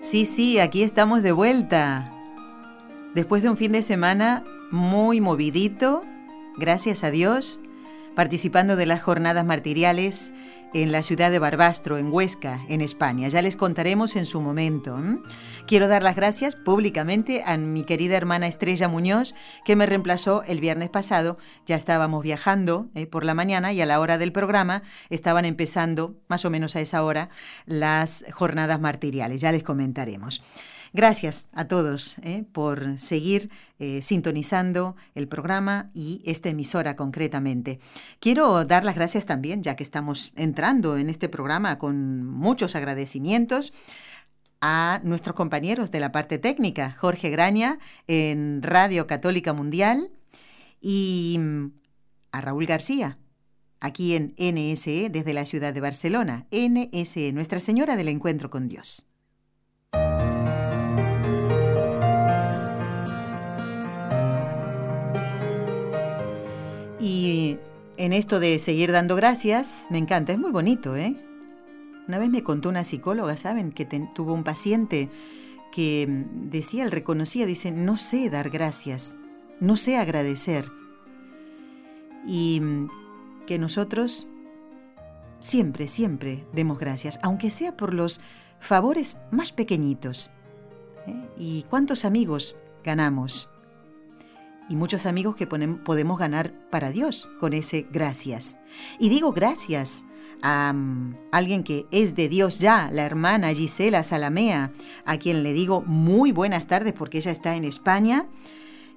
[0.00, 2.12] Sí, sí, aquí estamos de vuelta.
[3.14, 6.04] Después de un fin de semana muy movidito,
[6.56, 7.60] gracias a Dios,
[8.14, 10.32] participando de las jornadas martiriales
[10.74, 13.28] en la ciudad de Barbastro, en Huesca, en España.
[13.28, 14.98] Ya les contaremos en su momento.
[15.66, 20.60] Quiero dar las gracias públicamente a mi querida hermana Estrella Muñoz, que me reemplazó el
[20.60, 21.38] viernes pasado.
[21.66, 26.16] Ya estábamos viajando eh, por la mañana y a la hora del programa estaban empezando,
[26.28, 27.30] más o menos a esa hora,
[27.66, 29.40] las jornadas martiriales.
[29.40, 30.42] Ya les comentaremos.
[30.92, 37.78] Gracias a todos eh, por seguir eh, sintonizando el programa y esta emisora concretamente.
[38.20, 43.72] Quiero dar las gracias también, ya que estamos entrando en este programa con muchos agradecimientos
[44.60, 50.10] a nuestros compañeros de la parte técnica, Jorge Graña en Radio Católica Mundial
[50.80, 51.66] y mm,
[52.32, 53.18] a Raúl García,
[53.80, 59.07] aquí en NSE desde la ciudad de Barcelona, NSE, Nuestra Señora del Encuentro con Dios.
[67.00, 67.58] Y
[67.96, 71.16] en esto de seguir dando gracias, me encanta, es muy bonito, ¿eh?
[72.08, 73.70] Una vez me contó una psicóloga, ¿saben?
[73.70, 73.84] Que
[74.14, 75.10] tuvo un paciente
[75.72, 79.16] que mm, decía, él reconocía, dice, no sé dar gracias,
[79.60, 80.70] no sé agradecer.
[82.26, 82.88] Y mm,
[83.46, 84.26] que nosotros
[85.40, 88.20] siempre, siempre demos gracias, aunque sea por los
[88.60, 90.30] favores más pequeñitos.
[91.06, 91.28] ¿eh?
[91.36, 93.50] ¿Y cuántos amigos ganamos?
[94.68, 98.58] Y muchos amigos que podemos ganar para Dios con ese gracias.
[98.98, 100.06] Y digo gracias
[100.42, 104.72] a mm, alguien que es de Dios ya, la hermana Gisela Salamea,
[105.04, 108.26] a quien le digo muy buenas tardes porque ella está en España.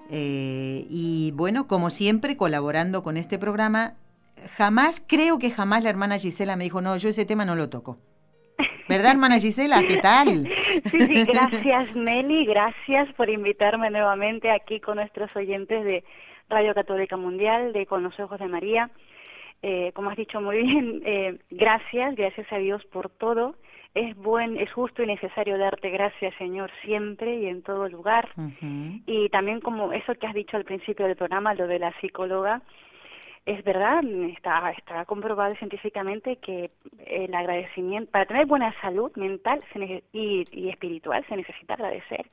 [0.09, 3.95] Eh, y bueno, como siempre, colaborando con este programa,
[4.57, 7.69] jamás, creo que jamás la hermana Gisela me dijo, no, yo ese tema no lo
[7.69, 7.97] toco.
[8.91, 9.81] ¿Verdad, hermana Gisela?
[9.88, 10.46] ¿Qué tal?
[10.91, 16.03] Sí, sí, gracias Nelly, gracias por invitarme nuevamente aquí con nuestros oyentes de
[16.50, 18.90] Radio Católica Mundial, de Con los Ojos de María.
[19.63, 23.56] Eh, como has dicho muy bien, eh, gracias, gracias a Dios por todo.
[23.96, 28.28] Es buen, es justo y necesario darte gracias, Señor, siempre y en todo lugar.
[29.06, 32.62] Y también como eso que has dicho al principio del programa, lo de la psicóloga,
[33.46, 34.03] es verdad,
[34.35, 36.72] está, está comprobado científicamente que
[37.06, 39.62] el agradecimiento, para tener buena salud mental
[40.13, 42.25] y, y espiritual se necesita agradecer.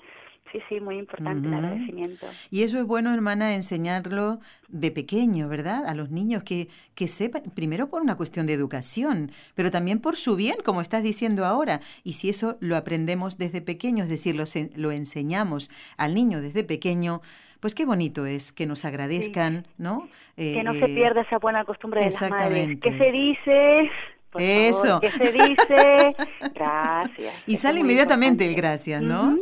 [0.52, 2.26] Sí, sí, muy importante el agradecimiento.
[2.50, 4.38] Y eso es bueno, hermana, enseñarlo
[4.68, 5.84] de pequeño, ¿verdad?
[5.86, 10.16] A los niños que, que sepan, primero por una cuestión de educación, pero también por
[10.16, 11.80] su bien, como estás diciendo ahora.
[12.02, 14.44] Y si eso lo aprendemos desde pequeño, es decir, lo,
[14.76, 17.20] lo enseñamos al niño desde pequeño,
[17.60, 20.08] pues qué bonito es que nos agradezcan, ¿no?
[20.36, 22.78] que no se eh, pierda esa buena costumbre de las madres.
[22.80, 23.90] ¿Qué se dice?
[24.36, 25.00] Eso.
[25.00, 26.16] ¿Qué se dice?
[26.54, 27.34] Gracias.
[27.46, 29.36] Y sale inmediatamente el gracias, ¿no?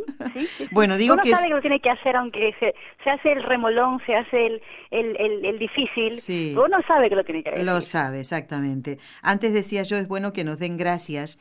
[0.71, 1.31] Bueno, digo Uno que...
[1.31, 2.73] sabe que lo tiene que hacer aunque se,
[3.03, 4.61] se hace el remolón, se hace el,
[4.91, 6.13] el, el, difícil.
[6.13, 6.55] Sí.
[6.57, 7.65] Uno sabe que lo tiene que hacer.
[7.65, 8.97] Lo sabe, exactamente.
[9.21, 11.37] Antes decía yo, es bueno que nos den gracias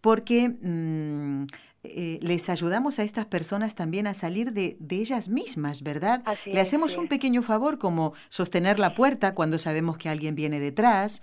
[0.00, 1.46] porque mm,
[1.84, 6.22] eh, les ayudamos a estas personas también a salir de, de ellas mismas, ¿verdad?
[6.46, 11.22] Le hacemos un pequeño favor como sostener la puerta cuando sabemos que alguien viene detrás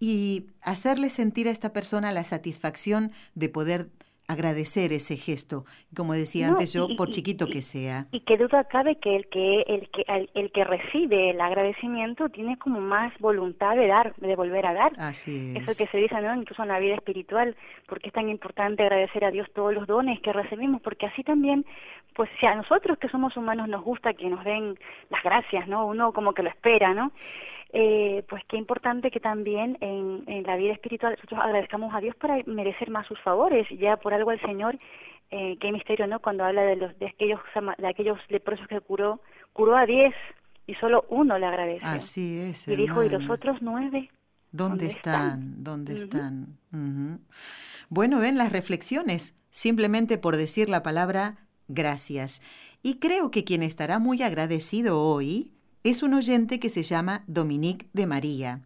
[0.00, 3.90] y hacerle sentir a esta persona la satisfacción de poder
[4.28, 5.64] agradecer ese gesto,
[5.96, 8.06] como decía antes yo, por chiquito que sea.
[8.12, 12.58] Y qué duda cabe que el que el que el, que recibe el agradecimiento tiene
[12.58, 14.92] como más voluntad de dar, de volver a dar.
[14.98, 15.62] Así es.
[15.68, 16.34] Eso que se dice, ¿no?
[16.34, 17.56] Incluso en la vida espiritual,
[17.86, 21.64] porque es tan importante agradecer a Dios todos los dones que recibimos, porque así también,
[22.14, 25.86] pues si a nosotros que somos humanos nos gusta que nos den las gracias, ¿no?
[25.86, 27.12] Uno como que lo espera, ¿no?
[27.70, 32.16] Eh, pues qué importante que también en, en, la vida espiritual nosotros agradezcamos a Dios
[32.16, 33.66] para merecer más sus favores.
[33.78, 34.78] Ya por algo el Señor,
[35.30, 36.20] eh, qué misterio, ¿no?
[36.20, 37.40] Cuando habla de los de aquellos
[37.78, 39.20] de aquellos leprosos que curó,
[39.52, 40.14] curó a diez
[40.66, 41.84] y solo uno le agradece.
[41.84, 42.66] Así es.
[42.68, 44.10] Y dijo y los otros nueve.
[44.50, 45.62] ¿Dónde, están?
[45.62, 46.56] ¿Dónde están?
[47.90, 51.36] Bueno, ven las reflexiones, simplemente por decir la palabra
[51.68, 52.40] gracias.
[52.82, 55.52] Y creo que quien estará muy agradecido hoy
[55.88, 58.62] es un oyente que se llama Dominique de María.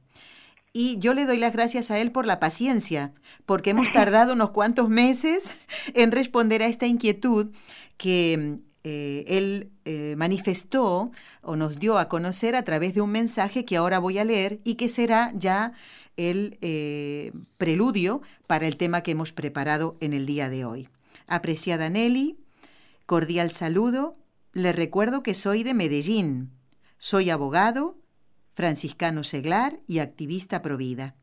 [0.74, 3.12] y yo le doy las gracias a él por la paciencia,
[3.44, 5.56] porque hemos tardado unos cuantos meses
[5.94, 7.50] en responder a esta inquietud
[7.98, 13.64] que eh, él eh, manifestó o nos dio a conocer a través de un mensaje
[13.64, 15.72] que ahora voy a leer y que será ya
[16.16, 20.88] el eh, preludio para el tema que hemos preparado en el día de hoy.
[21.28, 22.36] Apreciada Nelly,
[23.06, 24.16] cordial saludo.
[24.52, 26.50] Le recuerdo que soy de Medellín.
[27.04, 27.98] Soy abogado,
[28.54, 31.16] franciscano seglar y activista provida.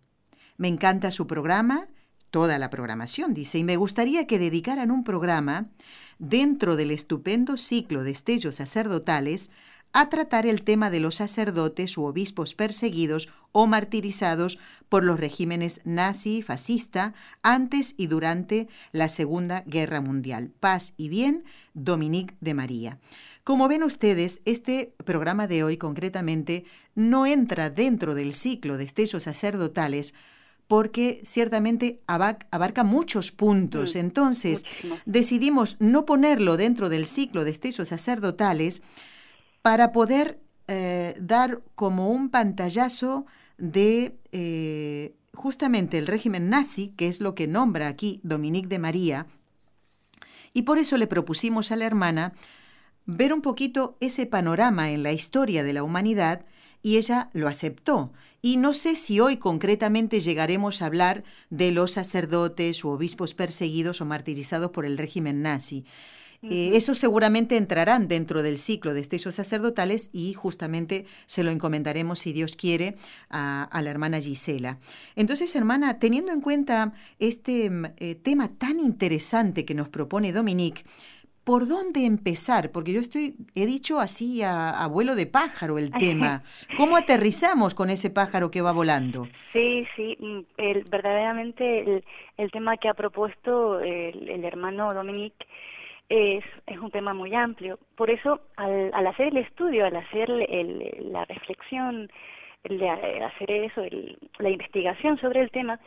[0.57, 1.87] Me encanta su programa,
[2.31, 5.69] toda la programación, dice, y me gustaría que dedicaran un programa
[6.17, 9.51] dentro del estupendo ciclo de estellos sacerdotales
[9.93, 14.59] a tratar el tema de los sacerdotes u obispos perseguidos o martirizados
[14.89, 20.51] por los regímenes nazi y fascista antes y durante la Segunda Guerra Mundial.
[20.59, 22.99] Paz y bien, Dominique de María.
[23.49, 29.23] Como ven ustedes, este programa de hoy concretamente no entra dentro del ciclo de estellos
[29.23, 30.13] sacerdotales
[30.67, 33.95] porque ciertamente abarca muchos puntos.
[33.95, 34.65] Mm, Entonces,
[35.07, 38.83] decidimos no ponerlo dentro del ciclo de estellos sacerdotales
[39.63, 43.25] para poder eh, dar como un pantallazo
[43.57, 49.25] de eh, justamente el régimen nazi, que es lo que nombra aquí Dominique de María,
[50.53, 52.33] y por eso le propusimos a la hermana
[53.17, 56.45] ver un poquito ese panorama en la historia de la humanidad
[56.83, 58.13] y ella lo aceptó.
[58.41, 63.99] Y no sé si hoy concretamente llegaremos a hablar de los sacerdotes u obispos perseguidos
[64.01, 65.85] o martirizados por el régimen nazi.
[66.41, 72.19] Eh, esos seguramente entrarán dentro del ciclo de estellos sacerdotales y justamente se lo encomendaremos,
[72.19, 72.95] si Dios quiere,
[73.29, 74.79] a, la hermana Gisela.
[75.17, 80.85] Entonces, hermana, teniendo en cuenta este mm, eh, tema tan interesante que nos propone Dominique,
[81.49, 82.69] ¿por dónde empezar?
[82.71, 86.43] Porque yo estoy, he dicho así a, vuelo de pájaro el tema.
[86.77, 89.23] ¿Cómo aterrizamos con ese pájaro que va volando?
[89.51, 92.03] Sí, sí, mm, el, verdaderamente
[92.37, 95.47] el, tema que ha propuesto el, el hermano Dominique
[96.07, 97.79] es, es un tema muy amplio.
[97.95, 102.11] Por eso, al, al hacer el estudio, al hacer el, la reflexión,
[102.63, 103.81] el de hacer eso,
[104.37, 105.79] la investigación sobre el tema,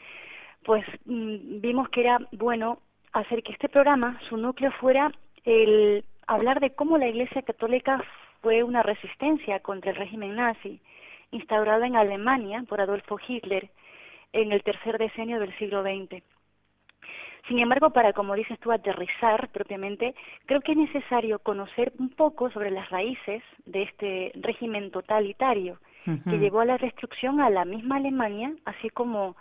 [0.64, 2.80] pues mm, vimos que era bueno
[3.12, 5.12] hacer que este programa, su núcleo fuera
[5.44, 8.02] el hablar de cómo la Iglesia Católica
[8.40, 10.80] fue una resistencia contra el régimen nazi
[11.30, 13.70] instaurado en Alemania por Adolfo Hitler
[14.32, 16.22] en el tercer decenio del siglo XX.
[17.48, 20.14] Sin embargo, para, como dices tú, aterrizar propiamente,
[20.46, 26.38] creo que es necesario conocer un poco sobre las raíces de este régimen totalitario que
[26.38, 29.36] llevó a la destrucción a la misma Alemania, así como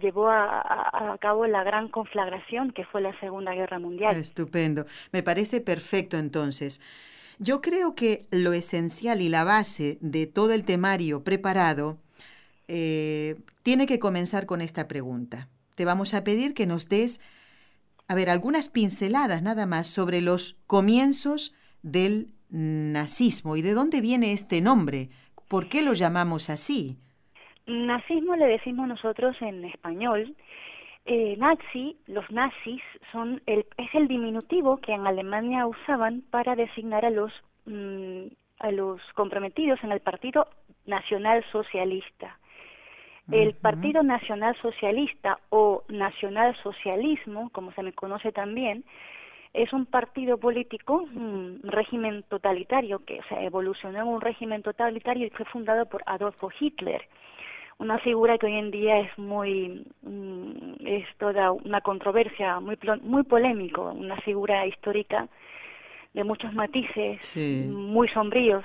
[0.00, 4.14] llevó a, cabo la gran conflagración que fue la Segunda Guerra Mundial.
[4.16, 4.84] Estupendo.
[5.12, 6.80] Me parece perfecto entonces.
[7.38, 11.98] Yo creo que lo esencial y la base de todo el temario preparado
[12.68, 17.20] eh, tiene que comenzar con esta pregunta te vamos a pedir que nos des,
[18.08, 24.32] a ver, algunas pinceladas nada más sobre los comienzos del nazismo y de dónde viene
[24.32, 25.10] este nombre.
[25.48, 26.98] ¿Por qué lo llamamos así?
[27.66, 30.34] Nazismo le decimos nosotros en español.
[31.06, 32.82] Eh, nazi, los nazis
[33.12, 37.32] son el, es el diminutivo que en Alemania usaban para designar a los
[37.66, 38.26] mm,
[38.60, 40.46] a los comprometidos en el Partido
[40.86, 42.38] Nacional Socialista.
[43.32, 48.84] El Partido Nacional Socialista o Nacional Socialismo, como se me conoce también,
[49.54, 55.30] es un partido político, un régimen totalitario que se evolucionó en un régimen totalitario y
[55.30, 57.08] fue fundado por Adolfo Hitler,
[57.78, 63.22] una figura que hoy en día es muy mm, es toda una controversia, muy muy
[63.24, 65.28] polémico, una figura histórica
[66.14, 67.36] de muchos matices,
[67.68, 68.64] muy sombríos.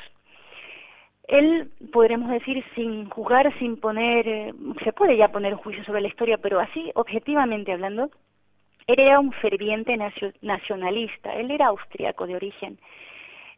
[1.27, 6.01] Él, podremos decir, sin jugar, sin poner, eh, se puede ya poner un juicio sobre
[6.01, 8.09] la historia, pero así, objetivamente hablando,
[8.87, 9.95] él era un ferviente
[10.41, 12.79] nacionalista, él era austriaco de origen,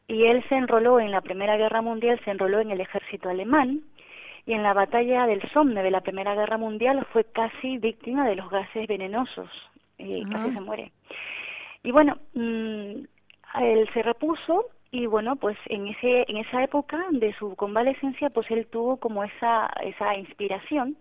[0.08, 3.81] y él se enroló en la Primera Guerra Mundial, se enroló en el ejército alemán,
[4.45, 8.36] y en la batalla del Somme de la Primera Guerra Mundial fue casi víctima de
[8.36, 9.50] los gases venenosos,
[9.98, 10.91] y casi se muere.
[11.83, 13.03] Y bueno, mm,
[13.60, 18.50] él se repuso y bueno pues en ese en esa época de su convalecencia pues
[18.51, 20.98] él tuvo como esa esa inspiración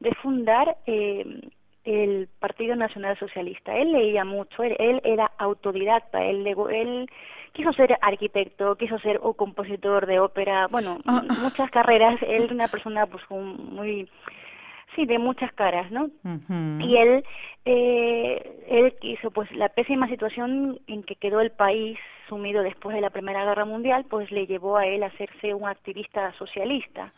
[0.00, 1.40] de fundar eh,
[1.84, 7.10] el Partido Nacional Socialista él leía mucho él, era autodidacta él él
[7.54, 11.22] quiso ser arquitecto quiso ser o compositor de ópera bueno ah.
[11.40, 14.08] muchas carreras él era una persona pues muy
[14.94, 16.08] sí de muchas caras no
[16.80, 17.24] y él
[17.64, 21.98] eh, él quiso pues la pésima situación en que quedó el país
[22.28, 25.68] sumido después de la Primera Guerra Mundial, pues le llevó a él a hacerse un
[25.68, 27.12] activista socialista,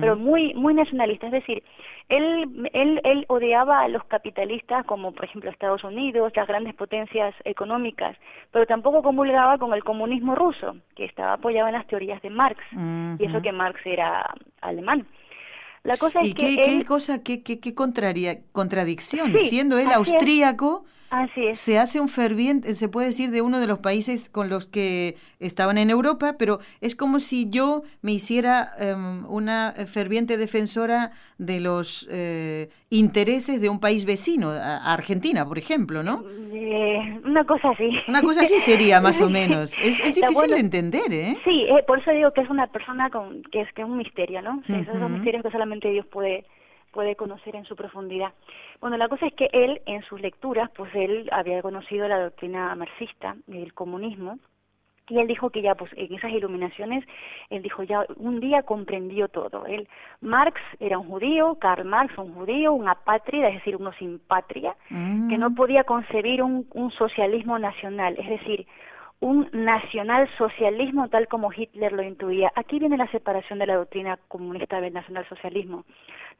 [0.00, 1.62] pero muy muy nacionalista, es decir,
[2.08, 7.34] él, él él odiaba a los capitalistas como por ejemplo Estados Unidos, las grandes potencias
[7.44, 8.16] económicas,
[8.52, 12.60] pero tampoco comulgaba con el comunismo ruso, que estaba apoyado en las teorías de Marx,
[13.18, 15.06] y eso que Marx era alemán.
[15.88, 17.72] La cosa ¿Y qué, qué cosa, qué, qué, qué
[18.52, 19.34] contradicción?
[19.38, 20.84] Siendo él austríaco,
[21.52, 25.16] se hace un ferviente, se puede decir, de uno de los países con los que
[25.40, 31.60] estaban en Europa, pero es como si yo me hiciera em, una ferviente defensora de
[31.60, 36.24] los eh, intereses de un país vecino, Argentina, por ejemplo, ¿no?
[36.52, 37.90] Eh, una cosa así.
[38.08, 39.78] Una cosa así sería, más o menos.
[39.78, 41.36] Es, difícil de entender, ¿eh?
[41.44, 43.96] Sí, eh, por eso digo que es una persona con, que, es, que es un
[43.96, 44.62] misterio, ¿no?
[44.68, 46.44] Esos son misterios que solamente Dios puede
[46.92, 48.32] puede conocer en su profundidad.
[48.80, 52.74] Bueno, la cosa es que él, en sus lecturas, pues él había conocido la doctrina
[52.74, 54.38] marxista, el comunismo,
[55.08, 57.04] y él dijo que ya, pues en esas iluminaciones,
[57.50, 59.64] él dijo ya, un día comprendió todo.
[59.66, 59.88] Él,
[60.20, 64.74] Marx era un judío, Karl Marx un judío, un apátrida, es decir, uno sin patria,
[64.88, 65.54] que no mm.
[65.54, 68.66] podía concebir un, un socialismo nacional, es decir,
[69.20, 72.52] un nacionalsocialismo tal como Hitler lo intuía.
[72.54, 75.84] Aquí viene la separación de la doctrina comunista del nacionalsocialismo.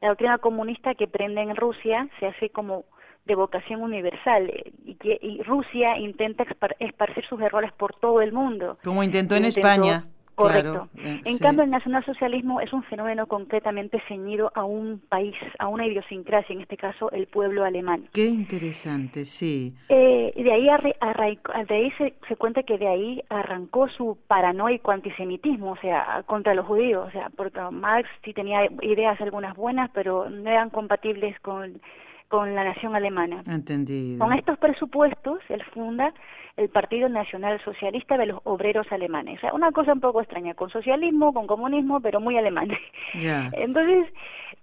[0.01, 2.85] La doctrina comunista que prende en Rusia se hace como
[3.25, 4.51] de vocación universal
[4.85, 6.45] y, que, y Rusia intenta
[6.79, 8.77] esparcir sus errores por todo el mundo.
[8.83, 10.05] Como intentó en España.
[10.39, 10.87] Correcto.
[10.97, 15.85] Eh, en cambio, el nacionalsocialismo es un fenómeno concretamente ceñido a un país, a una
[15.85, 18.07] idiosincrasia, en este caso el pueblo alemán.
[18.13, 19.75] Qué interesante, sí.
[19.89, 25.71] Eh, de ahí, de ahí se, se, cuenta que de ahí arrancó su paranoico antisemitismo,
[25.71, 30.29] o sea, contra los judíos, o sea, porque Marx sí tenía ideas algunas buenas, pero
[30.29, 31.81] no eran compatibles con
[32.29, 33.43] con la nación alemana.
[33.47, 34.19] Entendido.
[34.19, 36.13] Con estos presupuestos, él funda
[36.57, 39.37] el Partido Nacional Socialista de los Obreros Alemanes.
[39.39, 42.69] O sea, una cosa un poco extraña, con socialismo, con comunismo, pero muy alemán.
[43.53, 44.07] Entonces,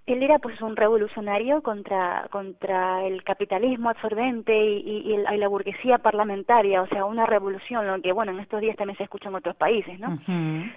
[0.07, 6.83] él era pues un revolucionario contra contra el capitalismo absorbente y, y, la burguesía parlamentaria,
[6.83, 9.57] o sea, una revolución, lo que bueno, en estos días también se escucha en otros
[9.57, 10.19] países, ¿no?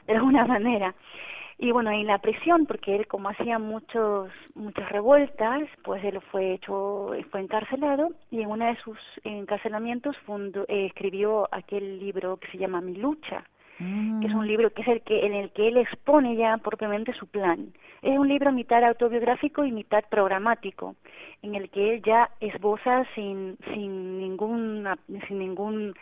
[0.08, 0.96] De alguna manera.
[1.62, 6.54] Y bueno, en la prisión, porque él como hacía muchos muchas revueltas, pues él fue
[6.54, 10.16] hecho fue encarcelado y en uno de sus encarcelamientos
[10.70, 13.44] eh, escribió aquel libro que se llama Mi lucha,
[13.78, 14.48] que es un mm.
[14.48, 17.74] libro que es el que en el que él expone ya propiamente su plan.
[18.02, 20.96] Es un libro mitad autobiográfico y mitad programático,
[21.42, 24.88] en el que él ya esboza sin sin ningún
[25.28, 25.94] sin ningún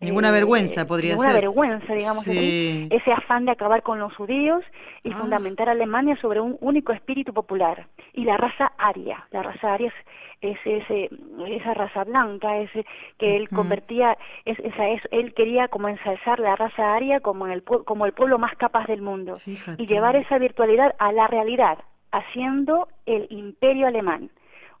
[0.00, 4.64] Ninguna eh, vergüenza podría ninguna vergüenza, digamos ese afán de acabar con los judíos
[5.02, 5.16] y ah.
[5.16, 7.86] fundamentar a Alemania sobre un único espíritu popular.
[8.14, 9.92] Y la raza aria, la raza aria
[10.40, 11.10] es, ese,
[11.48, 12.86] esa raza blanca, ese
[13.18, 14.16] que él convertía,
[14.46, 18.38] es, esa, es, él quería como ensalzar la raza aria como, el, como el pueblo
[18.38, 19.34] más capaz del mundo.
[19.76, 21.78] Y llevar esa virtualidad a la realidad,
[22.10, 24.30] haciendo el imperio alemán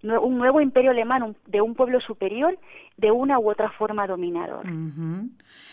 [0.02, 2.58] un nuevo imperio alemán de un pueblo superior
[2.96, 4.64] de una u otra forma dominador.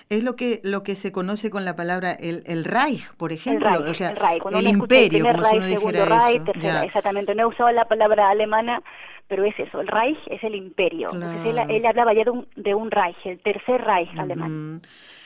[0.10, 3.68] Es lo que lo que se conoce con la palabra el, el Reich, por ejemplo,
[3.70, 4.14] el Reich, o sea,
[4.52, 6.84] el, imperio, como si uno dijera Reich, eso.
[6.84, 8.82] exactamente, no he usado la palabra alemana,
[9.28, 11.10] pero es eso, el Reich es el imperio.
[11.14, 14.82] Entonces él, hablaba ya de un, de un Reich, el tercer Reich alemán.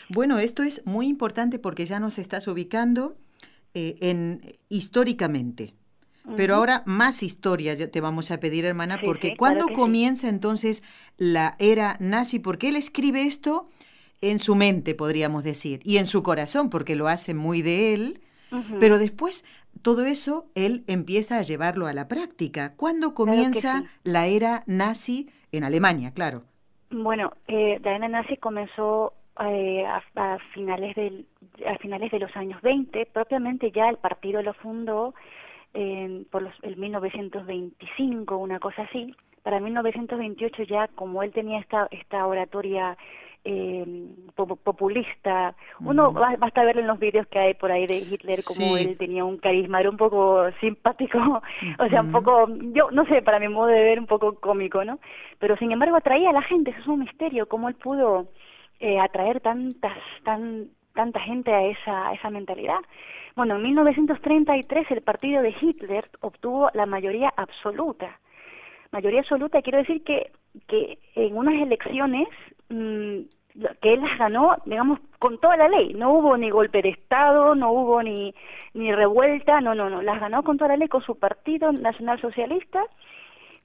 [0.10, 3.16] Bueno, esto es muy importante porque ya nos estás ubicando
[3.74, 5.74] eh, en históricamente.
[6.38, 10.84] Pero ahora más historia te vamos a pedir, hermana, porque ¿cuándo comienza entonces
[11.18, 12.40] la era nazi?
[12.40, 13.68] Porque él escribe esto
[14.22, 18.22] en su mente, podríamos decir, y en su corazón, porque lo hace muy de él,
[18.80, 19.46] pero después
[19.82, 22.76] todo eso él empieza a llevarlo a la práctica.
[22.76, 26.44] ¿Cuándo comienza la era nazi en Alemania, claro?
[26.92, 31.26] Bueno, eh, la era nazi comenzó eh, a, a, finales del,
[31.66, 35.16] a finales de los años 20, propiamente ya el partido lo fundó
[36.30, 39.16] por los, el 1925, una cosa así.
[39.44, 42.98] Para 1928 ya, como él tenía esta, esta oratoria
[43.44, 43.86] eh,
[44.36, 45.56] populista.
[45.80, 49.26] Uno basta ver en los vídeos que hay por ahí de Hitler como él tenía
[49.26, 51.42] un carisma, era un poco simpático,
[51.80, 54.86] o sea, un poco, yo no sé, para mi modo de ver, un poco cómico,
[54.86, 55.00] ¿no?
[55.40, 58.28] Pero sin embargo atraía a la gente, eso es un misterio, cómo él pudo
[58.80, 62.80] eh, atraer tantas, tan, tanta gente a esa, a esa mentalidad.
[63.36, 68.20] Bueno, en 1933 el partido de Hitler obtuvo la mayoría absoluta.
[68.92, 70.32] Mayoría absoluta quiero decir que,
[70.68, 72.28] que en unas elecciones
[72.70, 73.20] mm,
[73.82, 75.94] que él las ganó, digamos, con toda la ley.
[75.94, 78.34] No hubo ni golpe de Estado, no hubo ni,
[78.74, 80.02] ni revuelta, no, no, no.
[80.02, 82.84] Las ganó con toda la ley con su partido nacional socialista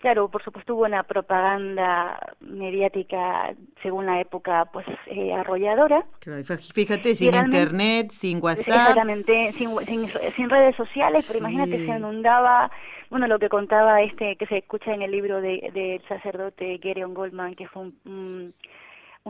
[0.06, 6.06] claro, por supuesto hubo una propaganda mediática según la época, pues eh, arrolladora.
[6.72, 8.68] fíjate, sin internet, sin WhatsApp.
[8.68, 9.68] Exactamente, sin,
[10.36, 12.70] sin, redes sociales, pero imagínate, se inundaba,
[13.10, 17.12] bueno, lo que contaba este, que se escucha en el libro del de, sacerdote Gereon
[17.12, 18.54] Goldman, que fue un un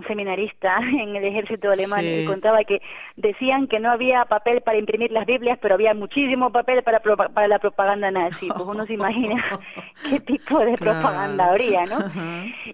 [0.05, 2.81] seminarista en el ejército alemán y contaba que
[3.17, 7.49] decían que no había papel para imprimir las Biblias, pero había muchísimo papel para, para
[7.49, 8.49] la propaganda nazi.
[8.49, 9.45] Pues uno se imagina
[10.11, 11.99] qué tipo de propaganda habría, ¿no?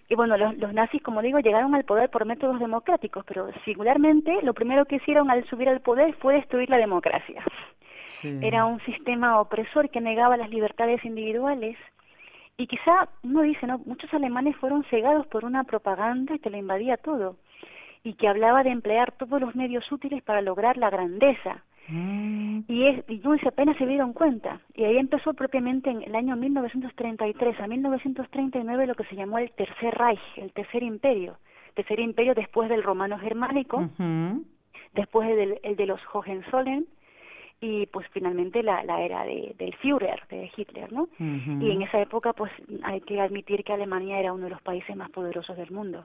[0.08, 4.40] Y bueno, los, los, nazis, como digo, llegaron al poder por métodos democráticos, pero singularmente
[4.42, 7.42] lo primero que hicieron al subir al poder fue destruir la democracia.
[8.42, 11.76] Era un sistema opresor que negaba las libertades individuales
[12.56, 13.78] y quizá uno dice, ¿no?
[13.78, 17.36] Muchos alemanes fueron cegados por una propaganda que le invadía todo
[18.04, 21.62] y que hablaba de emplear todos los medios útiles para lograr la grandeza.
[21.88, 22.60] Mm.
[22.68, 24.60] Y, es, y apenas se dieron cuenta.
[24.74, 29.50] Y ahí empezó propiamente en el año 1933 a 1939 lo que se llamó el
[29.52, 31.38] Tercer Reich, el Tercer Imperio.
[31.74, 33.88] Tercer Imperio después del romano germánico,
[34.92, 36.86] después del el de los Hohenzollern,
[37.62, 41.08] y pues finalmente la, la era de, del Führer, de Hitler, ¿no?
[41.18, 42.50] Y en esa época pues
[42.82, 46.04] hay que admitir que Alemania era uno de los países más poderosos del mundo.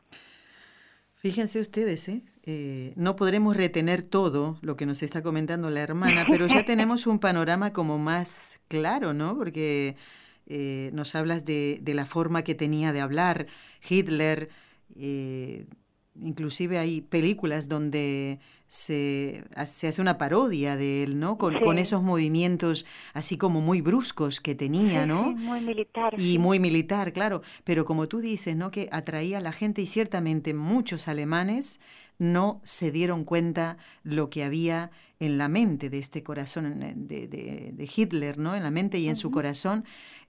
[1.15, 2.21] Fíjense ustedes, ¿eh?
[2.43, 2.93] ¿eh?
[2.95, 7.17] no podremos retener todo lo que nos está comentando la hermana, pero ya tenemos un
[7.17, 9.35] panorama como más claro, ¿no?
[9.35, 9.95] Porque
[10.45, 13.47] eh, nos hablas de, de, la forma que tenía de hablar
[13.89, 14.49] Hitler,
[14.95, 15.65] eh,
[16.21, 21.37] inclusive hay películas donde se, se, hace una parodia de él, ¿no?
[21.37, 25.31] Con, con, esos movimientos así como muy bruscos que tenía, ¿no?
[25.31, 26.19] muy militar.
[26.19, 27.41] Y muy militar, claro.
[27.63, 28.71] Pero como tú dices, ¿no?
[28.71, 31.79] Que atraía a la gente y ciertamente muchos alemanes
[32.19, 37.89] no se dieron cuenta lo que había en la mente de este corazón de, de,
[37.95, 38.55] Hitler, ¿no?
[38.55, 39.83] En la mente y en su corazón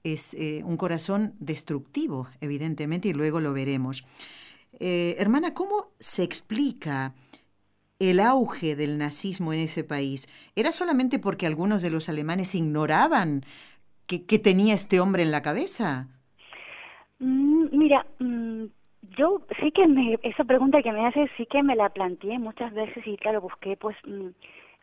[0.04, 4.04] es eh, un corazón destructivo, evidentemente, y luego lo veremos.
[4.80, 7.14] Eh, hermana, ¿cómo se explica
[7.98, 10.28] el auge del nazismo en ese país?
[10.56, 13.42] ¿Era solamente porque algunos de los alemanes ignoraban
[14.06, 16.08] que, tenía este hombre en la cabeza?
[17.18, 18.64] Mm, mira, mm,
[19.16, 22.72] yo sí que me, esa pregunta que me haces sí que me la planteé muchas
[22.72, 24.28] veces y claro, busqué pues mm,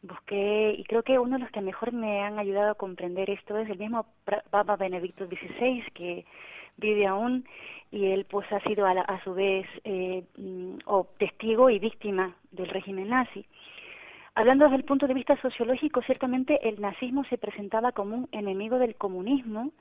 [0.07, 3.57] busqué y creo que uno de los que mejor me han ayudado a comprender esto
[3.57, 4.05] es el mismo
[4.49, 6.25] Papa Benedicto XVI que
[6.77, 7.45] vive aún
[7.91, 12.69] y él pues ha sido a, su vez eh, mm, o testigo y víctima del
[12.69, 13.45] régimen nazi.
[14.33, 18.77] Hablando desde el punto de vista sociológico, ciertamente el nazismo se presentaba como un enemigo
[18.79, 19.71] del comunismo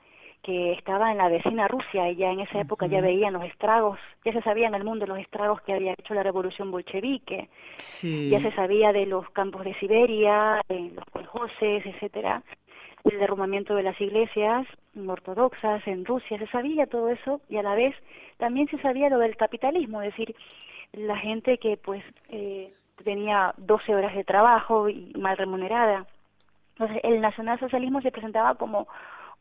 [0.45, 3.97] que estaba en la vecina Rusia y ya en esa época ya veían los estragos,
[4.23, 7.49] ya se sabía en el mundo los estragos que había hecho la revolución bolchevique,
[8.29, 12.43] ya se sabía de los campos de Siberia, de los coljoses, etcétera,
[13.05, 14.67] el derrumbamiento de las iglesias
[15.07, 17.95] ortodoxas en Rusia, se sabía todo eso y a la vez
[18.37, 20.35] también se sabía lo del capitalismo, es decir,
[20.93, 22.71] la gente que pues eh,
[23.03, 26.05] tenía 12 horas de trabajo y mal remunerada.
[26.77, 28.87] Entonces el nacionalsocialismo se presentaba como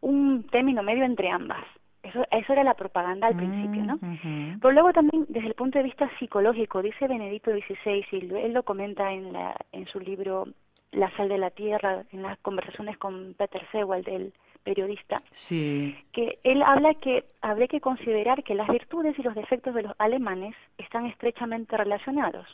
[0.01, 1.65] un término medio entre ambas.
[2.03, 3.97] Eso, eso era la propaganda al principio, ¿no?
[3.97, 8.53] Mm, Pero luego también, desde el punto de vista psicológico, dice Benedicto XVI, y él
[8.53, 10.47] lo comenta en, la, en su libro
[10.93, 15.97] la sal de la tierra, en las conversaciones con Peter Sewell, el periodista, sí.
[16.13, 19.93] que él habla que habría que considerar que las virtudes y los defectos de los
[19.99, 22.47] alemanes están estrechamente relacionados.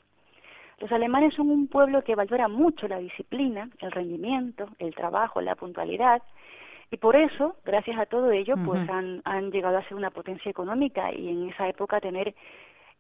[0.81, 5.55] Los alemanes son un pueblo que valora mucho la disciplina, el rendimiento, el trabajo, la
[5.55, 6.23] puntualidad,
[6.91, 10.51] y por eso, gracias a todo ello, pues han, han llegado a ser una potencia
[10.51, 12.35] económica y en esa época tener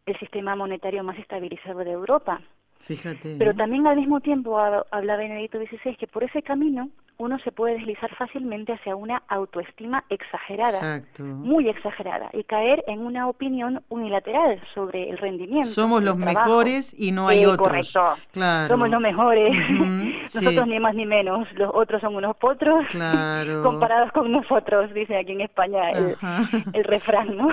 [0.06, 2.40] el sistema monetario más estabilizado de Europa.
[2.78, 3.36] Fíjate.
[3.38, 3.54] Pero ¿eh?
[3.54, 6.88] también al mismo tiempo habla Benedicto XVI que por ese camino
[7.20, 13.28] uno se puede deslizar fácilmente hacia una autoestima exagerada, muy exagerada, y caer en una
[13.28, 15.68] opinión unilateral sobre el rendimiento.
[15.68, 17.68] Somos los mejores y no hay otros.
[17.68, 18.22] Correcto.
[18.32, 18.68] Claro.
[18.74, 19.54] Somos los mejores.
[20.34, 21.46] nosotros ni más ni menos.
[21.52, 22.86] Los otros son unos potros
[23.62, 26.16] comparados con nosotros, dice aquí en España el,
[26.72, 27.48] el refrán, ¿no?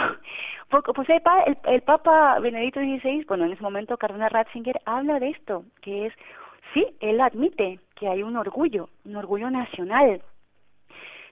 [0.70, 1.22] Pues el,
[1.66, 6.14] el, Papa Benedicto XVI, bueno, en ese momento Cardenal Ratzinger habla de esto, que es,
[6.74, 10.22] sí, él admite que hay un orgullo, un orgullo nacional.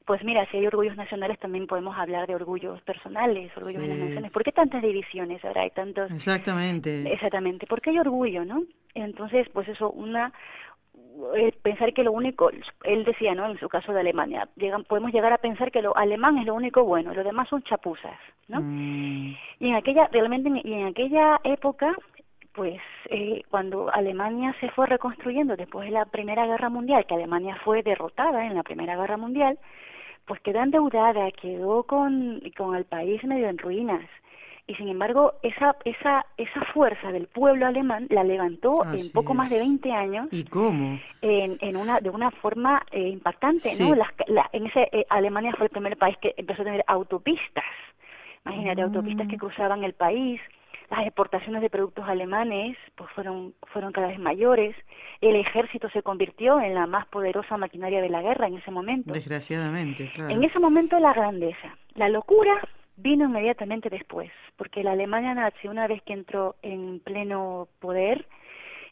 [0.06, 3.98] Pues mira, si hay orgullos nacionales también podemos hablar de orgullos personales, orgullos de las
[3.98, 4.32] naciones.
[4.32, 6.12] ¿Por qué tantas divisiones ahora hay tantos?
[6.12, 7.12] Exactamente.
[7.12, 8.62] Exactamente, porque hay orgullo, ¿no?
[8.94, 10.32] Entonces, pues eso, una
[11.36, 12.50] eh, pensar que lo único,
[12.84, 13.50] él decía, ¿no?
[13.50, 16.54] En su caso de Alemania, llegan, podemos llegar a pensar que lo alemán es lo
[16.54, 18.62] único bueno, lo demás son chapuzas, ¿no?
[18.62, 19.36] Mm.
[19.60, 21.96] Y en aquella, realmente, y en aquella época,
[22.56, 27.58] pues eh, cuando Alemania se fue reconstruyendo después de la Primera Guerra Mundial, que Alemania
[27.64, 29.60] fue derrotada en la Primera Guerra Mundial,
[30.26, 34.02] pues quedó endeudada, quedó con, con el país medio en ruinas.
[34.68, 39.52] Y sin embargo esa esa esa fuerza del pueblo alemán la levantó en poco más
[39.52, 44.50] de 20 años y cómo en, en una de una forma eh, impactante no la,
[44.54, 47.64] en ese eh, Alemania fue el primer país que empezó a tener autopistas.
[48.44, 48.86] Imagínate mm.
[48.86, 50.42] autopistas que cruzaban el país
[50.90, 54.76] las exportaciones de productos alemanes pues fueron fueron cada vez mayores.
[55.22, 59.14] El ejército se convirtió en la más poderosa maquinaria de la guerra en ese momento.
[59.14, 60.34] Desgraciadamente claro.
[60.34, 61.78] En ese momento la grandeza.
[61.96, 62.60] La locura
[62.98, 68.26] vino inmediatamente después, porque la Alemania nazi, una vez que entró en pleno poder,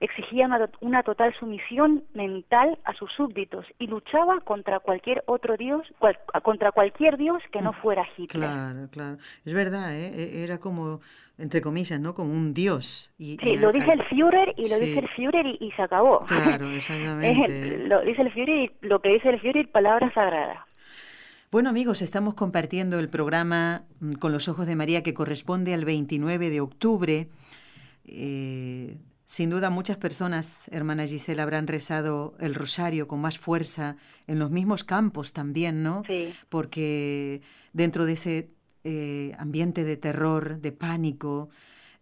[0.04, 0.50] exigía
[0.82, 5.82] una, total sumisión mental a sus súbditos y luchaba contra cualquier otro dios,
[6.44, 8.50] contra cualquier dios que no mm, fuera Hitler.
[8.50, 9.18] Claro, claro.
[9.46, 10.12] Es verdad, ¿eh?
[10.14, 11.00] E, era como,
[11.38, 12.14] entre comillas, ¿no?
[12.14, 13.14] Como un dios.
[13.18, 16.20] Y, sí, lo dice el Führer y lo dice el Führer y, se acabó.
[16.26, 17.88] Claro, exactamente.
[17.88, 20.68] lo dice el Führer y lo que dice el Führer, palabra sagrada.
[21.50, 25.86] Bueno amigos, estamos compartiendo el programa mm, Con los Ojos de María que corresponde al
[25.86, 27.30] 29 de octubre.
[28.06, 28.98] Eh,
[29.34, 34.52] sin duda muchas personas, hermana Gisela, habrán rezado el rosario con más fuerza en los
[34.52, 36.04] mismos campos también, ¿no?
[36.06, 36.36] Sí.
[36.50, 37.42] Porque
[37.74, 38.52] dentro de ese
[38.84, 41.50] eh, ambiente de terror, de pánico,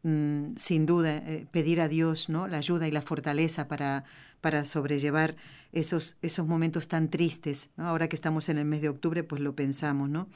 [0.03, 2.49] mm, sin duda eh, pedir a Dios ¿no?
[2.49, 4.03] la ayuda y la fortaleza para,
[4.41, 5.37] para sobrellevar
[5.71, 7.69] esos, esos momentos tan tristes.
[7.77, 10.27] Ahora que estamos en el mes de octubre, pues lo pensamos, ¿no?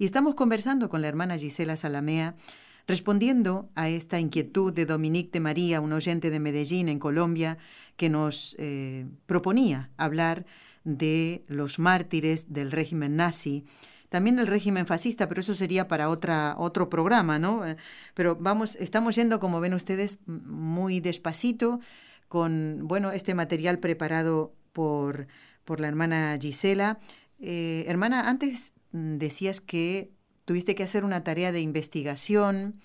[0.00, 2.34] Y estamos conversando con la hermana Gisela Salamea,
[2.90, 7.56] respondiendo a esta inquietud de Dominique de María, un oyente de Medellín, en Colombia,
[7.96, 10.44] que nos eh, proponía hablar
[10.84, 13.64] de los mártires del régimen nazi,
[14.08, 17.64] también del régimen fascista, pero eso sería para otro programa, ¿no?
[17.64, 17.76] Eh,
[18.14, 21.78] pero vamos, estamos yendo, como ven ustedes, muy despacito,
[22.26, 25.28] con, bueno, este material preparado por,
[25.64, 26.98] por la hermana Gisela.
[27.38, 30.10] Eh, hermana, antes mm, decías que
[30.50, 32.80] tuviste que hacer una tarea de investigación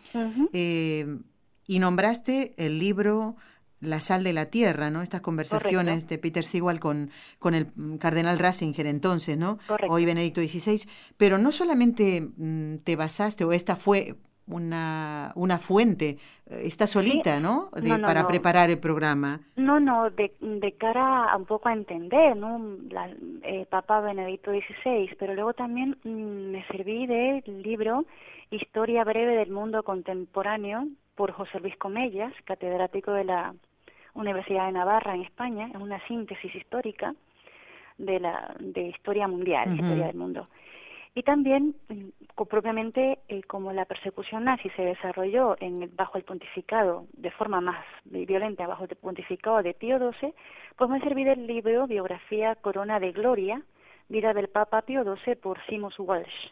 [0.54, 1.18] eh,
[1.66, 3.38] y nombraste el libro
[3.80, 5.02] La sal de la tierra, ¿no?
[5.02, 9.58] Estas conversaciones de Peter Sewell con, con el mm, cardenal Ratzinger entonces, ¿no?
[9.90, 10.88] Hoy Benedicto XVI.
[11.18, 14.16] Pero no solamente mm, te basaste, o esta fue
[14.48, 16.18] una, una fuente,
[16.50, 17.70] eh, está solita, ¿no?
[18.06, 19.40] para preparar el programa.
[19.56, 22.78] No, no, de, de cara a un poco a entender, ¿no?
[22.90, 23.10] La,
[23.44, 28.06] eh, Papa Benedicto XVI, pero luego también mm, me serví del libro
[28.52, 33.56] Historia breve del mundo contemporáneo por José Luis Comellas, catedrático de la
[34.14, 37.16] Universidad de Navarra en España, es una síntesis histórica
[37.98, 40.48] de la de historia mundial, historia del mundo.
[41.18, 47.08] Y también, mm, propiamente, eh, como la persecución nazi se desarrolló en, bajo el pontificado
[47.14, 50.34] de forma más violenta, bajo el pontificado de Pío XII,
[50.76, 53.62] pues me serví del libro Biografía Corona de Gloria,
[54.10, 56.52] Vida del Papa Pío XII por Simus Walsh.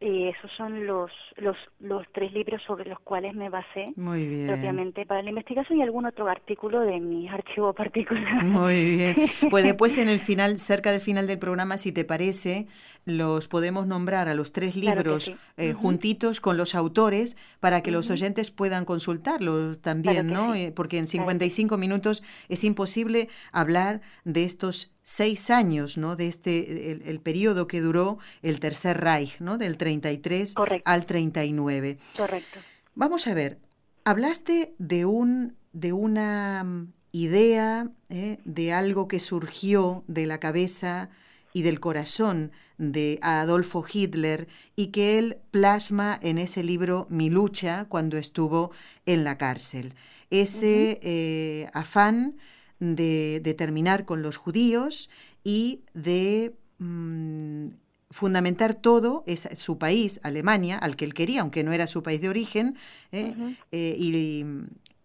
[0.00, 5.22] Y esos son los, los, los tres libros sobre los cuales me basé propiamente para
[5.22, 8.44] la investigación y algún otro artículo de mi archivo particular.
[8.44, 9.16] Muy bien.
[9.50, 12.66] Pues después en el final, cerca del final del programa, si te parece,
[13.04, 18.10] los podemos nombrar a los tres libros eh, juntitos con los autores para que los
[18.10, 20.54] oyentes puedan consultarlos también, ¿no?
[20.54, 26.16] Eh, porque en 55 minutos es imposible hablar de estos seis años, ¿no?
[26.16, 29.58] De este, el, periodo que duró el Tercer Reich, ¿no?
[29.58, 31.98] Del 33 al 39.
[32.16, 32.58] Correcto.
[32.96, 33.58] Vamos a ver,
[34.04, 38.38] hablaste de, un, de una idea, ¿eh?
[38.44, 41.10] de algo que surgió de la cabeza
[41.52, 47.84] y del corazón de Adolfo Hitler y que él plasma en ese libro Mi lucha
[47.88, 48.72] cuando estuvo
[49.06, 49.94] en la cárcel.
[50.30, 52.36] Ese eh, afán
[52.78, 55.10] de, terminar con los judíos
[55.42, 57.68] y de mm,
[58.10, 62.20] fundamentar todo es su país, Alemania, al que él quería, aunque no era su país
[62.20, 62.76] de origen,
[63.12, 63.34] ¿eh?
[63.72, 64.44] Eh, y,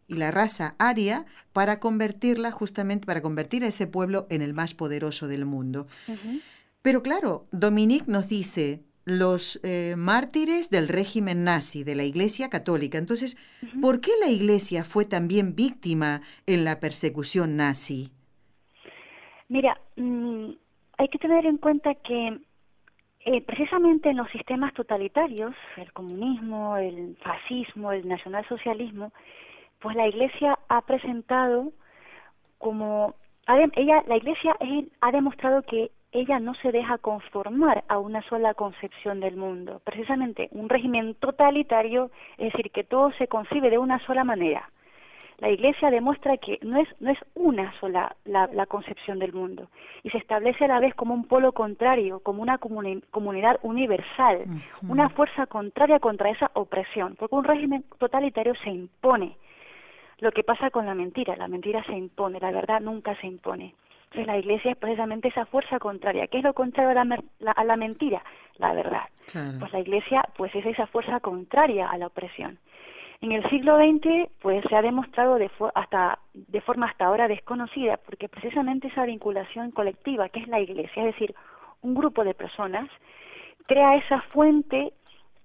[0.07, 5.27] la raza aria, para convertirla justamente, para convertir a ese pueblo en el más poderoso
[5.27, 5.85] del mundo.
[6.81, 12.97] Pero claro, Dominique nos dice, los eh, mártires del régimen nazi, de la Iglesia Católica.
[12.97, 13.37] Entonces,
[13.81, 18.11] ¿por qué la Iglesia fue también víctima en la persecución nazi?
[19.47, 20.51] Mira, mm,
[20.97, 22.39] hay que tener en cuenta que
[23.25, 29.11] eh, precisamente en los sistemas totalitarios, el comunismo, el fascismo, el nacionalsocialismo,
[29.79, 31.73] pues la Iglesia ha presentado
[32.57, 33.15] como
[33.75, 34.55] ella, la Iglesia
[35.01, 39.81] ha demostrado que ella no se deja conformar a una sola concepción del mundo.
[39.83, 44.69] Precisamente un régimen totalitario, es decir, que todo se concibe de una sola manera.
[45.37, 49.69] la Iglesia demuestra que no es, no es una sola la, la concepción del mundo
[50.03, 54.45] y se establece a la vez como un polo contrario, como una comunidad universal,
[54.87, 59.37] una fuerza contraria contra esa opresión, porque un régimen totalitario se impone.
[60.19, 63.73] Lo que pasa con la mentira, la mentira se impone, la verdad nunca se impone.
[64.11, 66.25] Entonces la iglesia es precisamente esa fuerza contraria.
[66.27, 68.23] ¿Qué es lo contrario a la, a la mentira?
[68.57, 69.03] La verdad.
[69.59, 72.57] Pues la iglesia pues es esa fuerza contraria a la opresión.
[73.21, 77.97] En el siglo XX pues se ha demostrado de, hasta, de forma hasta ahora desconocida
[77.97, 81.35] porque precisamente esa vinculación colectiva que es la iglesia, es decir,
[81.81, 82.89] un grupo de personas,
[83.67, 84.91] crea esa fuente,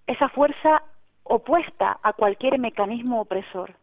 [0.07, 0.83] esa fuerza
[1.25, 3.75] opuesta a cualquier mecanismo opresor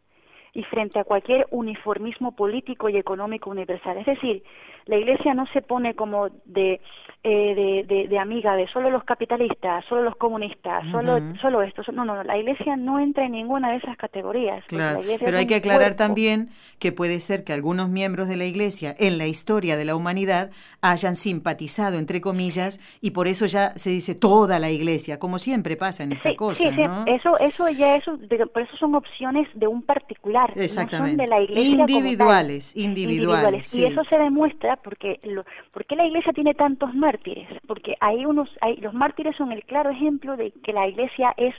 [0.53, 3.97] y frente a cualquier uniformismo político y económico universal.
[3.97, 4.43] Es decir,
[4.85, 6.81] la Iglesia no se pone como de,
[7.23, 11.83] eh, de, de, amiga de solo los capitalistas, solo los comunistas, solo, solo esto.
[11.93, 14.65] No, no, no, la Iglesia no entra en ninguna de esas categorías.
[14.65, 18.93] Claro, pero hay que aclarar también que puede ser que algunos miembros de la Iglesia
[18.97, 20.49] en la historia de la humanidad
[20.81, 25.77] hayan simpatizado, entre comillas, y por eso ya se dice toda la Iglesia, como siempre
[25.77, 28.17] pasa en esta cosa, sí, sí, eso, eso ya, eso,
[28.51, 30.97] por eso son opciones de un particular, Exactamente.
[30.97, 35.95] No son de la Iglesia individuales, individuales, Y eso se demuestra porque lo, ¿por qué
[35.95, 37.47] la Iglesia tiene tantos mártires?
[37.67, 41.53] Porque hay unos, hay, los mártires son el claro ejemplo de que la Iglesia es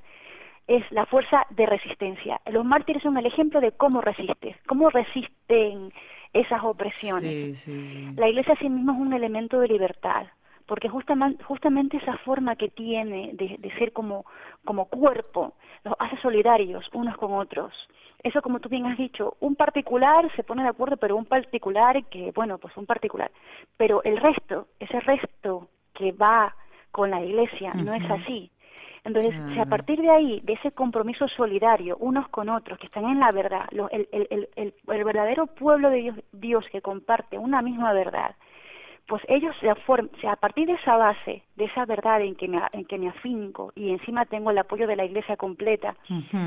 [0.68, 2.40] es la fuerza de resistencia.
[2.46, 5.92] Los mártires son el ejemplo de cómo resistes, cómo resisten
[6.32, 7.68] esas opresiones.
[8.16, 10.26] La Iglesia sí misma es un elemento de libertad,
[10.66, 14.24] porque justamente, justamente esa forma que tiene de, de ser como,
[14.64, 17.72] como cuerpo los hace solidarios unos con otros
[18.22, 22.04] eso como tú bien has dicho, un particular se pone de acuerdo, pero un particular
[22.06, 23.30] que, bueno, pues un particular.
[23.76, 26.54] Pero el resto, ese resto que va
[26.90, 28.50] con la iglesia, no es así.
[29.04, 33.04] Entonces, si a partir de ahí, de ese compromiso solidario unos con otros, que están
[33.04, 37.62] en la verdad, el, el, el, el, verdadero pueblo de Dios, Dios que comparte una
[37.62, 38.36] misma verdad,
[39.06, 42.84] pues ellos se a partir de esa base, de esa verdad en que me, en
[42.84, 45.96] que me afinco y encima tengo el apoyo de la iglesia completa,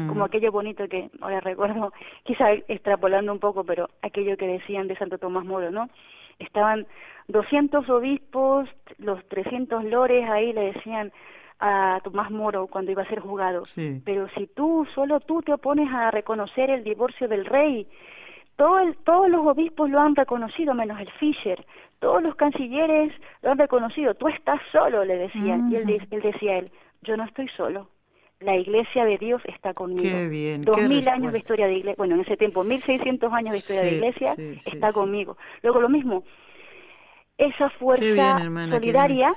[0.07, 1.91] como aquello bonito que ahora recuerdo,
[2.23, 5.89] quizá extrapolando un poco, pero aquello que decían de Santo Tomás Moro, ¿no?
[6.39, 6.87] Estaban
[7.27, 11.11] 200 obispos, los 300 lores ahí le decían
[11.59, 13.63] a Tomás Moro cuando iba a ser juzgado,
[14.03, 17.87] pero si tú, solo tú te opones a reconocer el divorcio del rey,
[18.55, 21.65] todo el, todos los obispos lo han reconocido, menos el Fischer
[22.05, 26.59] todos los cancilleres lo han reconocido, tú estás solo, le decían, y él, él, decía
[26.59, 27.89] él, yo no estoy solo,
[28.41, 30.03] la iglesia de Dios está conmigo.
[30.03, 33.33] Qué bien, Dos mil años de historia de iglesia, bueno, en ese tiempo, mil seiscientos
[33.33, 35.35] años de historia de iglesia, está conmigo.
[35.63, 36.23] Luego lo mismo,
[37.39, 38.39] esa fuerza
[38.69, 39.33] solidaria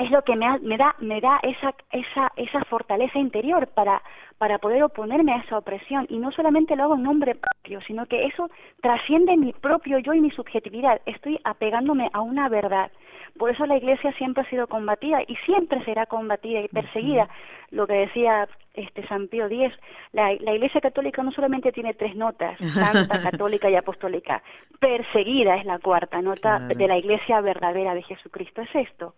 [0.00, 4.02] es lo que me, me, da me da esa esa esa fortaleza interior para
[4.38, 6.06] para poder oponerme a esa opresión.
[6.08, 10.14] Y no solamente lo hago en nombre propio sino que eso trasciende mi propio yo
[10.14, 11.00] y mi subjetividad.
[11.06, 12.90] Estoy apegándome a una verdad.
[13.38, 17.28] Por eso la iglesia siempre ha sido combatida y siempre será combatida y perseguida.
[17.70, 19.72] Lo que decía este San Pío X,
[20.12, 24.42] la, la Iglesia Católica no solamente tiene tres notas, santa, católica y apostólica,
[24.78, 29.14] perseguida es la cuarta nota de la Iglesia verdadera de Jesucristo, es esto.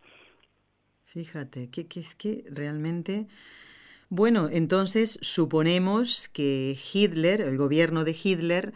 [1.13, 3.27] Fíjate, que, que es que realmente...
[4.09, 8.73] Bueno, entonces suponemos que Hitler, el gobierno de Hitler,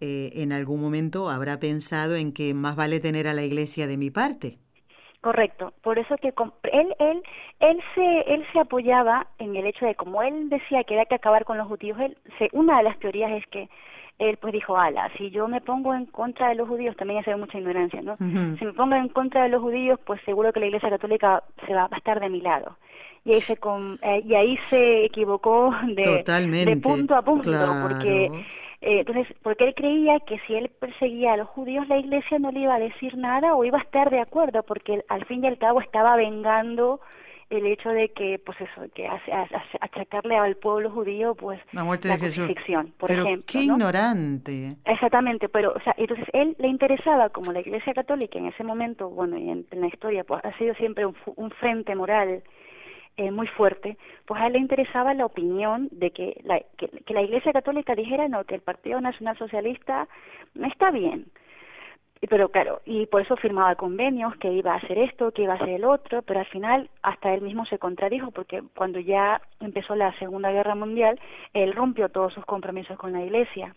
[0.00, 3.96] eh, en algún momento habrá pensado en que más vale tener a la iglesia de
[3.96, 4.58] mi parte.
[5.20, 6.32] Correcto, por eso que
[6.72, 7.22] él él
[7.60, 11.16] él se él se apoyaba en el hecho de como él decía que había que
[11.16, 13.68] acabar con los judíos, él se, una de las teorías es que
[14.20, 17.24] él pues dijo, ala, si yo me pongo en contra de los judíos, también ya
[17.24, 18.16] se ve mucha ignorancia, ¿no?
[18.18, 21.74] Si me pongo en contra de los judíos, pues seguro que la Iglesia Católica se
[21.74, 22.76] va a estar de mi lado.
[23.24, 27.50] Y ahí se, eh, y ahí se equivocó de, de punto a punto,
[27.82, 28.30] porque
[28.82, 32.50] eh, entonces, porque él creía que si él perseguía a los judíos, la iglesia no
[32.50, 35.48] le iba a decir nada o iba a estar de acuerdo, porque al fin y
[35.48, 37.00] al cabo estaba vengando
[37.50, 39.32] el hecho de que, pues eso, que hace,
[39.80, 42.48] achacarle al pueblo judío, pues la muerte de Jesús.
[42.96, 43.44] por pero ejemplo.
[43.46, 44.76] Qué ignorante.
[44.84, 49.10] Exactamente, pero, o sea, entonces él le interesaba, como la Iglesia Católica en ese momento,
[49.10, 52.42] bueno, y en, la historia, pues ha sido siempre un, un frente moral
[53.16, 57.20] eh, muy fuerte, pues a él le interesaba la opinión de que la, que, la
[57.20, 60.08] Iglesia Católica dijera no, que el Partido Nacional Socialista
[60.54, 61.26] no está bien.
[62.28, 65.56] Pero claro, y por eso firmaba convenios que iba a hacer esto, que iba a
[65.56, 69.94] hacer el otro, pero al final hasta él mismo se contradijo porque cuando ya empezó
[69.96, 71.18] la Segunda Guerra Mundial,
[71.54, 73.74] él rompió todos sus compromisos con la Iglesia.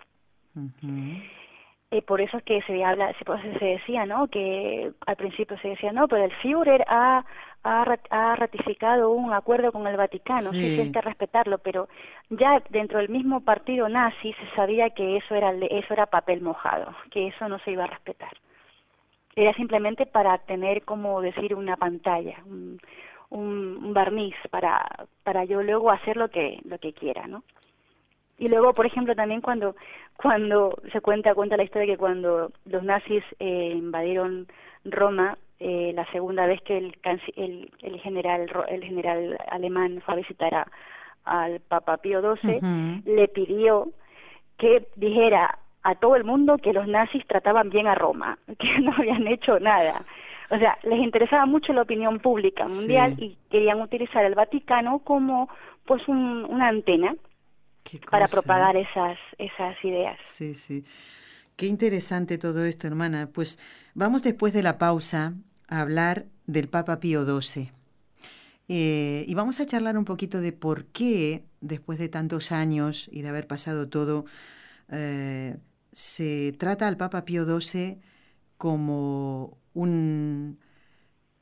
[1.89, 4.27] Y por eso es que se habla, se, se decía, ¿no?
[4.27, 7.23] Que al principio se decía, no, pero el Führer ha,
[7.63, 10.76] ha, ratificado un acuerdo con el Vaticano, sí.
[10.76, 11.88] sí, hay que respetarlo, pero
[12.30, 16.93] ya dentro del mismo partido nazi se sabía que eso era eso era papel mojado,
[17.12, 18.32] que eso no se iba a respetar.
[19.36, 22.80] Era simplemente para tener, como decir, una pantalla, un,
[23.30, 24.86] un, barniz para
[25.23, 27.43] para yo luego hacer lo que lo que quiera, ¿no?
[28.38, 29.76] Y luego, por ejemplo, también cuando
[30.17, 34.47] cuando se cuenta cuenta la historia que cuando los nazis eh, invadieron
[34.84, 36.97] Roma eh, la segunda vez que el,
[37.38, 40.67] el, el, general el general alemán fue a visitar
[41.23, 42.60] al Papa Pío XII,
[43.06, 43.89] le pidió
[44.58, 48.91] que dijera a todo el mundo que los nazis trataban bien a Roma, que no
[48.91, 50.04] habían hecho nada.
[50.49, 55.47] O sea, les interesaba mucho la opinión pública mundial y querían utilizar el Vaticano como
[55.86, 57.15] pues un, una antena
[58.12, 60.19] para propagar esas esas ideas.
[60.23, 60.84] Sí, sí.
[61.56, 63.30] Qué interesante todo esto, hermana.
[63.34, 63.58] Pues
[63.93, 65.34] vamos después de la pausa
[65.67, 67.71] hablar del Papa Pío XII.
[68.69, 73.21] Eh, y vamos a charlar un poquito de por qué, después de tantos años y
[73.21, 74.26] de haber pasado todo,
[74.89, 75.58] eh,
[75.91, 77.99] se trata al Papa Pío XII
[78.58, 80.60] como un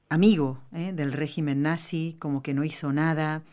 [0.10, 3.44] amigo eh, del régimen nazi, como que no hizo nada.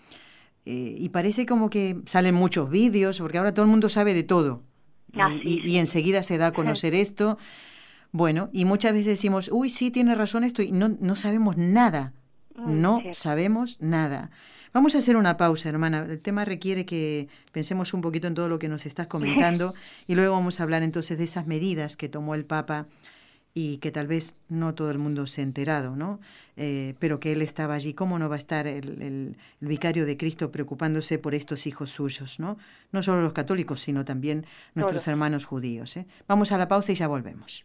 [0.65, 4.63] y parece como que salen muchos vídeos, porque ahora todo el mundo sabe de todo.
[5.17, 7.39] Ah, y, enseguida se da a conocer esto.
[8.13, 12.15] Bueno, y muchas veces decimos, uy, sí, tiene razón esto, y no, no sabemos nada.
[12.67, 14.31] No sabemos nada.
[14.73, 16.07] Vamos a hacer una pausa, hermana.
[16.09, 19.75] El tema requiere que pensemos un poquito en todo lo que nos estás comentando
[20.07, 22.87] y luego vamos a hablar entonces de esas medidas que tomó el Papa
[23.55, 26.21] y que tal vez no todo el mundo se ha enterado, ¿no?
[26.57, 27.95] Eh, pero que él estaba allí.
[27.95, 32.39] ¿Cómo no va a estar el, el, vicario de Cristo preocupándose por estos hijos suyos,
[32.39, 32.59] ¿no?
[32.93, 35.97] No solo los católicos, sino también nuestros hermanos judíos.
[35.97, 36.07] ¿eh?
[36.29, 37.65] Vamos a la pausa y ya volvemos.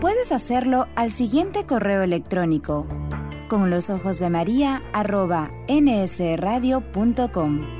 [0.00, 2.86] Puedes hacerlo al siguiente correo electrónico
[3.48, 7.79] con los ojos de María arroba nsradio.com.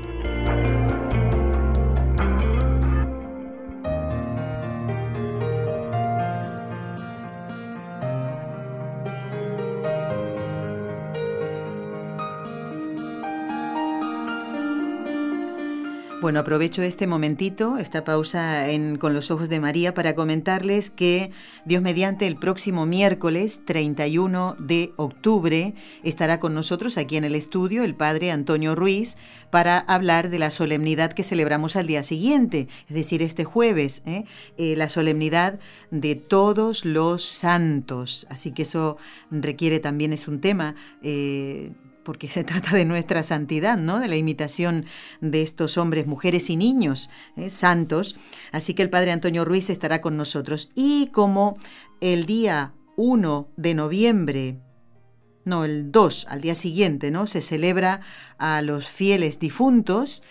[16.31, 18.65] Bueno, aprovecho este momentito, esta pausa
[18.99, 21.29] Con los Ojos de María, para comentarles que
[21.65, 27.83] Dios mediante el próximo miércoles 31 de octubre estará con nosotros aquí en el estudio
[27.83, 29.17] el Padre Antonio Ruiz
[29.49, 34.23] para hablar de la solemnidad que celebramos al día siguiente, es decir, este jueves, ¿eh?
[34.57, 38.25] Eh, la solemnidad de todos los santos.
[38.29, 38.95] Así que eso
[39.31, 40.75] requiere también, es un tema.
[41.03, 43.99] Eh, porque se trata de nuestra santidad, ¿no?
[43.99, 44.85] De la imitación
[45.21, 47.49] de estos hombres, mujeres y niños ¿eh?
[47.49, 48.15] santos.
[48.51, 50.71] Así que el Padre Antonio Ruiz estará con nosotros.
[50.75, 51.57] Y como
[51.99, 54.59] el día 1 de noviembre,
[55.43, 57.27] no, el 2, al día siguiente, ¿no?
[57.27, 58.01] Se celebra
[58.37, 60.21] a los fieles difuntos.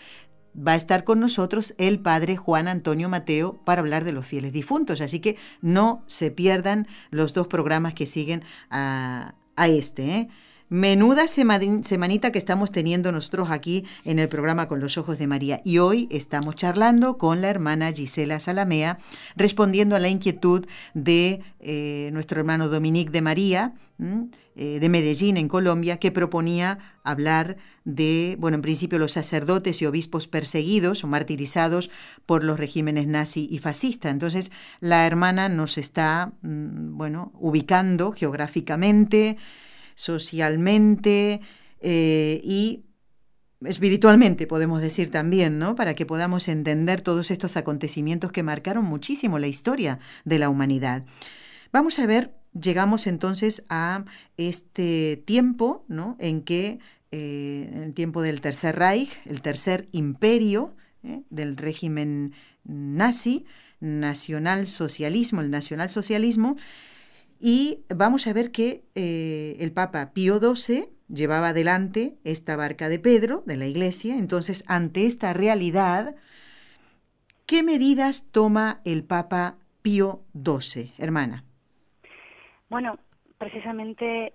[0.56, 4.52] Va a estar con nosotros el padre Juan Antonio Mateo para hablar de los fieles
[4.52, 5.00] difuntos.
[5.00, 10.10] Así que no se pierdan los dos programas que siguen a, a este.
[10.10, 10.28] ¿eh?
[10.70, 15.60] Menuda semanita que estamos teniendo nosotros aquí en el programa Con los Ojos de María.
[15.64, 19.00] Y hoy estamos charlando con la hermana Gisela Salamea,
[19.34, 23.74] respondiendo a la inquietud de eh, nuestro hermano Dominique de María,
[24.54, 29.86] eh, de Medellín, en Colombia, que proponía hablar de, bueno, en principio los sacerdotes y
[29.86, 31.90] obispos perseguidos o martirizados
[32.26, 34.08] por los regímenes nazi y fascista.
[34.08, 39.36] Entonces, la hermana nos está, mm, bueno, ubicando geográficamente,
[40.00, 41.42] socialmente
[41.82, 42.84] eh, y
[43.62, 45.76] espiritualmente, podemos decir también, ¿no?
[45.76, 51.04] Para que podamos entender todos estos acontecimientos que marcaron muchísimo la historia de la humanidad.
[51.70, 54.06] Vamos a ver, llegamos entonces a
[54.38, 56.16] este tiempo, ¿no?
[56.18, 56.78] En que,
[57.10, 61.24] eh, el tiempo del Tercer Reich, el Tercer Imperio ¿eh?
[61.28, 62.32] del régimen
[62.64, 63.44] nazi,
[63.80, 66.56] nacionalsocialismo, el nacionalsocialismo,
[67.40, 72.98] y vamos a ver que eh, el Papa Pío XII llevaba adelante esta barca de
[72.98, 74.16] Pedro, de la Iglesia.
[74.16, 76.14] Entonces, ante esta realidad,
[77.50, 81.42] ¿Qué medidas toma el Papa Pío XII, hermana?
[82.68, 82.96] Bueno,
[83.38, 84.34] precisamente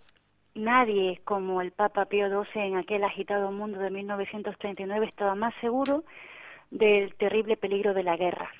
[0.53, 6.03] nadie como el Papa Pío XII en aquel agitado mundo de 1939 estaba más seguro
[6.71, 8.51] del terrible peligro de la guerra.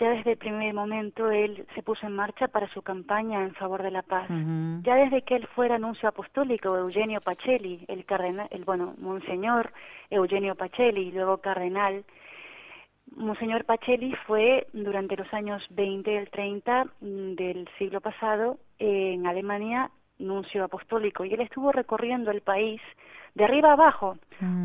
[0.00, 3.82] Ya desde el primer momento él se puso en marcha para su campaña en favor
[3.82, 4.30] de la paz.
[4.82, 9.72] Ya desde que él fuera anuncio apostólico, Eugenio Pacelli, el cardenal, el bueno, monseñor
[10.08, 12.04] Eugenio Pacelli y luego cardenal,
[13.16, 19.26] Monseñor Pacelli fue durante los años 20 y el 30 mm, del siglo pasado en
[19.26, 22.80] Alemania nuncio apostólico y él estuvo recorriendo el país
[23.34, 24.16] de arriba abajo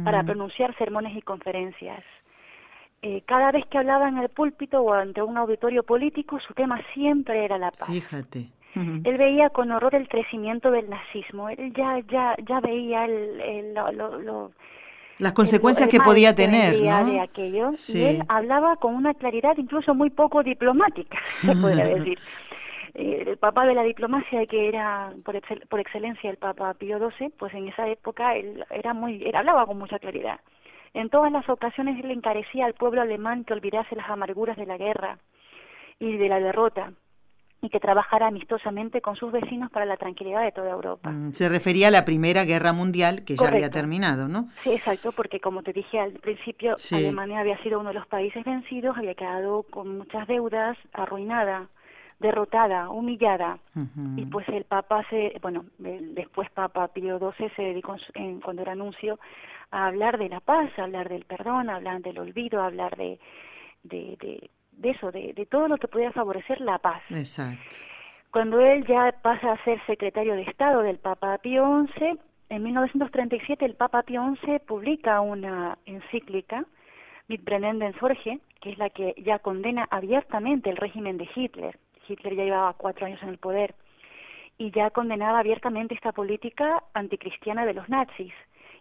[0.03, 2.03] para pronunciar sermones y conferencias.
[3.01, 6.81] Eh, cada vez que hablaba en el púlpito o ante un auditorio político, su tema
[6.93, 7.89] siempre era la paz.
[7.89, 8.49] Fíjate.
[8.75, 11.49] Él veía con horror el crecimiento del nazismo.
[11.49, 14.51] Él ya ya ya veía el, lo,
[15.19, 17.05] las consecuencias que podía tener, ¿no?
[17.05, 22.19] De aquello, Y él hablaba con una claridad incluso muy poco diplomática, se podría decir.
[22.93, 25.39] Eh, el papa de la diplomacia, que era por,
[25.69, 29.65] por excelencia el papa Pío XII, pues en esa época él era muy, él hablaba
[29.65, 30.39] con mucha claridad.
[30.93, 34.77] En todas las ocasiones él encarecía al pueblo alemán que olvidase las amarguras de la
[34.77, 35.19] guerra
[35.99, 36.93] y de la derrota
[37.61, 41.09] y que trabajara amistosamente con sus vecinos para la tranquilidad de toda Europa.
[41.09, 44.47] Mm, se refería a la Primera Guerra Mundial que ya había terminado, ¿no?
[44.61, 48.43] Sí, exacto, porque como te dije al principio, Alemania había sido uno de los países
[48.45, 51.67] vencidos, había quedado con muchas deudas, arruinada,
[52.19, 53.59] derrotada, humillada.
[54.15, 58.71] Y pues el Papa se, bueno, después Papa Pío XII se dedicó en, cuando era
[58.71, 59.19] anuncio
[59.71, 62.95] a hablar de la paz, a hablar del perdón, a hablar del olvido, a hablar
[62.95, 63.19] de,
[63.83, 67.03] de, de, de eso, de, de todo lo que podía favorecer la paz.
[67.11, 67.75] Exacto.
[68.31, 73.65] Cuando él ya pasa a ser secretario de Estado del Papa Pío XI, en 1937
[73.65, 76.65] el Papa Pío XI publica una encíclica,
[77.27, 81.77] Mit brennenden Sorge, que es la que ya condena abiertamente el régimen de Hitler.
[82.07, 83.75] Hitler ya llevaba cuatro años en el poder
[84.57, 88.33] y ya condenaba abiertamente esta política anticristiana de los nazis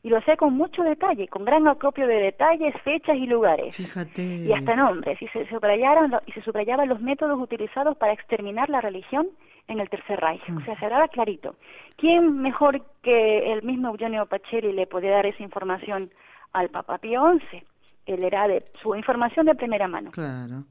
[0.03, 3.75] y lo hacía con mucho detalle, con gran acopio de detalles, fechas y lugares.
[3.75, 4.23] Fíjate.
[4.23, 5.21] Y hasta nombres.
[5.21, 9.29] Y se subrayaron y se subrayaban los métodos utilizados para exterminar la religión
[9.67, 10.43] en el Tercer Reich.
[10.57, 11.57] O sea, se hablaba clarito.
[11.97, 16.11] ¿Quién mejor que el mismo Eugenio Pacelli le podía dar esa información
[16.53, 17.65] al Papa Pío XI?
[18.07, 20.13] Él era de su información de primera mano.
[20.13, 20.63] Claro.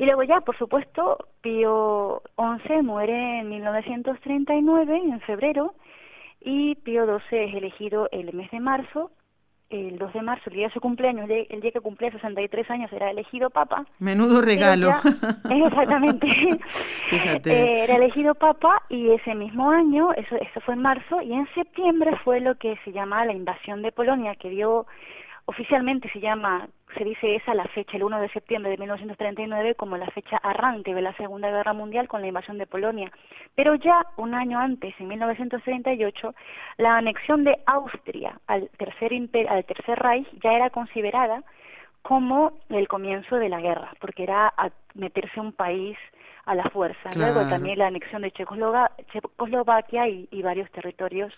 [0.00, 5.74] Y luego ya, por supuesto, Pío XI muere en 1939, en febrero,
[6.40, 9.10] y Pío XII es elegido el mes de marzo,
[9.68, 12.90] el 2 de marzo, el día de su cumpleaños, el día que cumplía 63 años,
[12.94, 13.84] era elegido papa.
[13.98, 14.88] Menudo regalo.
[15.50, 16.26] exactamente.
[17.12, 21.46] Eh, era elegido papa y ese mismo año, eso, eso fue en marzo, y en
[21.54, 24.86] septiembre fue lo que se llama la invasión de Polonia, que dio
[25.50, 29.96] oficialmente se llama, se dice esa la fecha, el 1 de septiembre de 1939, como
[29.96, 33.10] la fecha arranque de la Segunda Guerra Mundial con la invasión de Polonia.
[33.56, 36.34] Pero ya un año antes, en 1938,
[36.78, 39.12] la anexión de Austria al Tercer,
[39.48, 41.42] al tercer Reich ya era considerada
[42.02, 44.54] como el comienzo de la guerra, porque era
[44.94, 45.98] meterse un país
[46.44, 47.10] a la fuerza.
[47.16, 51.34] Luego también la anexión de Checoslovaquia y, y varios territorios,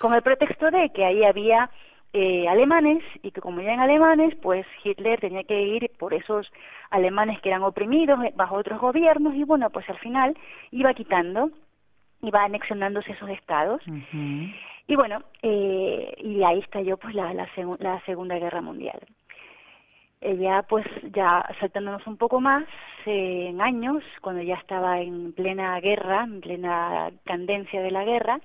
[0.00, 1.68] con el pretexto de que ahí había
[2.12, 6.50] eh, alemanes y que como eran alemanes, pues Hitler tenía que ir por esos
[6.90, 10.36] alemanes que eran oprimidos eh, bajo otros gobiernos y bueno, pues al final
[10.70, 11.50] iba quitando,
[12.22, 13.82] iba anexionándose esos estados.
[14.88, 17.48] Y bueno, eh, y ahí estalló pues la, la,
[17.80, 19.00] la Segunda Guerra Mundial.
[20.20, 22.64] Ella pues ya saltándonos un poco más
[23.04, 28.40] en años, cuando ya estaba en plena guerra, en plena candencia de la guerra,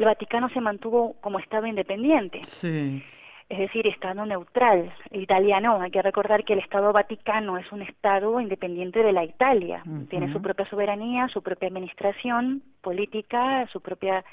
[0.00, 2.40] el Vaticano se mantuvo como Estado independiente.
[2.42, 3.02] Sí.
[3.48, 5.80] Es decir, Estado neutral, italiano.
[5.80, 9.82] Hay que recordar que el Estado Vaticano es un Estado independiente de la Italia.
[10.08, 14.24] Tiene su propia soberanía, su propia administración política, su propia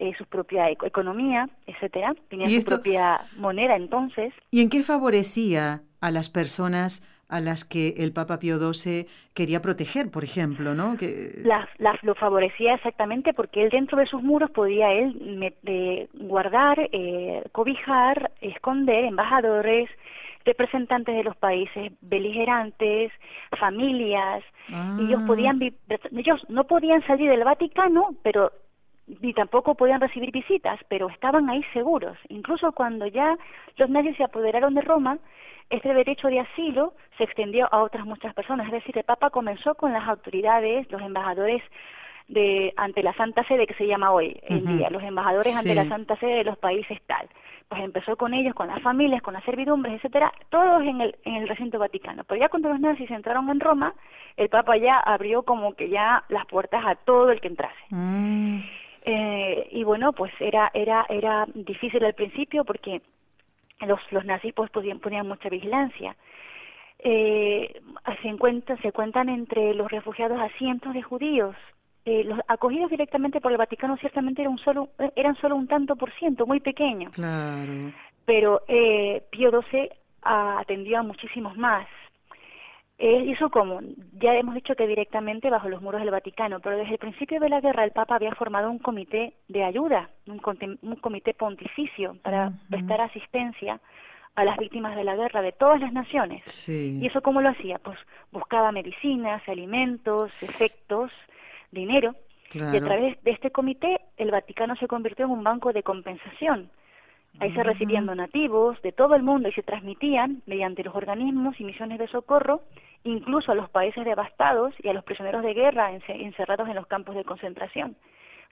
[0.00, 2.16] eh, su propia economía, etcétera.
[2.28, 4.34] Tenía su propia moneda entonces.
[4.50, 9.60] ¿Y en qué favorecía a las personas a las que el Papa Pío XII quería
[9.60, 10.96] proteger, por ejemplo, ¿no?
[10.96, 11.42] Que...
[12.02, 15.54] lo favorecía exactamente porque él dentro de sus muros podía él
[16.14, 19.88] guardar, eh, cobijar, esconder embajadores,
[20.44, 23.12] representantes de los países beligerantes,
[23.58, 25.26] familias, y ellos ah.
[25.26, 28.52] podían ellos no podían salir del Vaticano, pero
[29.06, 32.16] ni tampoco podían recibir visitas, pero estaban ahí seguros.
[32.28, 33.36] Incluso cuando ya
[33.76, 35.18] los nazis se apoderaron de Roma,
[35.70, 39.74] este derecho de asilo se extendió a otras muchas personas, es decir, el Papa comenzó
[39.74, 41.62] con las autoridades, los embajadores
[42.28, 45.84] de ante la Santa Sede que se llama hoy en día, los embajadores ante la
[45.84, 47.28] Santa Sede de los países tal.
[47.68, 51.34] pues empezó con ellos, con las familias, con las servidumbres, etcétera, todos en el, en
[51.36, 52.24] el recinto vaticano.
[52.24, 53.94] Pero ya cuando los nazis entraron en Roma,
[54.36, 57.80] el Papa ya abrió como que ya las puertas a todo el que entrase.
[57.90, 58.60] Mm.
[59.06, 63.02] Eh, y bueno, pues era, era, era difícil al principio porque
[63.80, 66.16] los, los nazis pues podían, ponían mucha vigilancia.
[66.98, 67.82] Eh,
[68.22, 71.54] se, encuentran, se cuentan entre los refugiados a cientos de judíos.
[72.06, 76.12] Eh, los acogidos directamente por el Vaticano ciertamente eran solo, eran solo un tanto por
[76.12, 77.10] ciento, muy pequeño.
[77.10, 77.92] Claro.
[78.24, 79.90] Pero eh, Pío XII
[80.22, 81.86] atendió a muchísimos más.
[83.06, 83.80] Eh, ¿Eso cómo?
[84.14, 87.50] Ya hemos dicho que directamente bajo los muros del Vaticano, pero desde el principio de
[87.50, 93.02] la guerra el Papa había formado un comité de ayuda, un, comité pontificio para prestar
[93.02, 93.78] asistencia
[94.34, 96.66] a las víctimas de la guerra de todas las naciones.
[96.66, 97.78] ¿Y eso cómo lo hacía?
[97.78, 97.98] Pues
[98.32, 101.12] buscaba medicinas, alimentos, efectos,
[101.72, 102.14] dinero.
[102.54, 106.70] Y a través de este comité el Vaticano se convirtió en un banco de compensación
[107.40, 111.64] Ahí se recibían donativos de todo el mundo y se transmitían mediante los organismos y
[111.64, 112.62] misiones de socorro,
[113.02, 117.14] incluso a los países devastados y a los prisioneros de guerra encerrados en los campos
[117.16, 117.96] de concentración.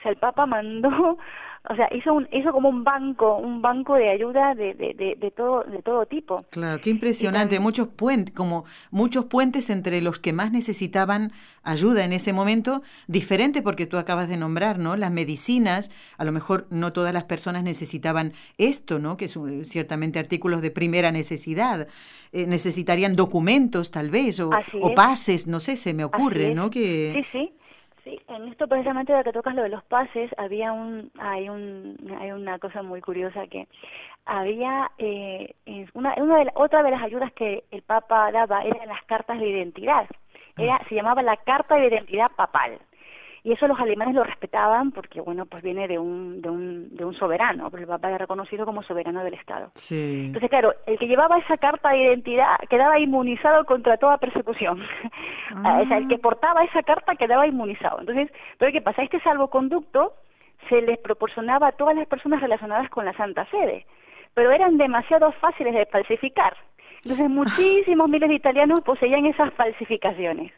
[0.02, 0.88] O sea, el Papa mandó,
[1.70, 5.30] o sea, hizo un, hizo como un banco, un banco de ayuda de, de, de,
[5.30, 6.38] todo, de todo tipo.
[6.50, 11.30] Claro, qué impresionante, muchos puentes, como muchos puentes entre los que más necesitaban
[11.62, 14.96] ayuda en ese momento, diferente porque tú acabas de nombrar, ¿no?
[14.96, 19.16] Las medicinas, a lo mejor no todas las personas necesitaban esto, ¿no?
[19.16, 21.86] Que son ciertamente artículos de primera necesidad.
[22.32, 24.50] Eh, necesitarían documentos tal vez o,
[24.80, 26.70] o pases, no sé, se me ocurre, ¿no?
[26.70, 27.52] Que sí, sí.
[28.04, 31.96] Sí, en esto precisamente de que tocas lo de los pases, había un, hay un,
[32.18, 33.68] hay una cosa muy curiosa que
[34.26, 35.54] había eh,
[35.94, 39.48] una, una de otra de las ayudas que el Papa daba eran las cartas de
[39.48, 40.06] identidad.
[40.58, 42.78] Era, se llamaba la carta de identidad papal
[43.44, 47.04] y eso los alemanes lo respetaban porque bueno pues viene de un de un, de
[47.04, 49.70] un soberano el papa era reconocido como soberano del estado.
[49.74, 50.26] Sí.
[50.26, 54.82] entonces claro el que llevaba esa carta de identidad quedaba inmunizado contra toda persecución.
[55.54, 56.20] O sea, el que ah.
[56.22, 58.00] portaba esa carta quedaba inmunizado.
[58.00, 60.14] Entonces pero qué pasa este salvoconducto
[60.68, 63.84] se les proporcionaba a todas las personas relacionadas con la Santa Sede
[64.34, 66.56] pero eran demasiado fáciles de falsificar.
[67.04, 70.52] Entonces muchísimos miles de italianos poseían esas falsificaciones.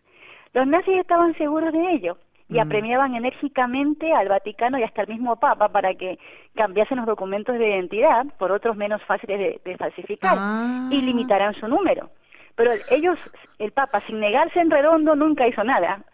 [0.53, 2.19] Los nazis estaban seguros de ello
[2.55, 6.19] y apremiaban enérgicamente al Vaticano y hasta el mismo Papa para que
[6.55, 10.89] cambiasen los documentos de identidad por otros menos fáciles de, falsificar ah.
[10.91, 12.11] y limitaran su número.
[12.55, 13.19] Pero ellos,
[13.59, 16.05] el Papa, sin negarse en redondo, nunca hizo nada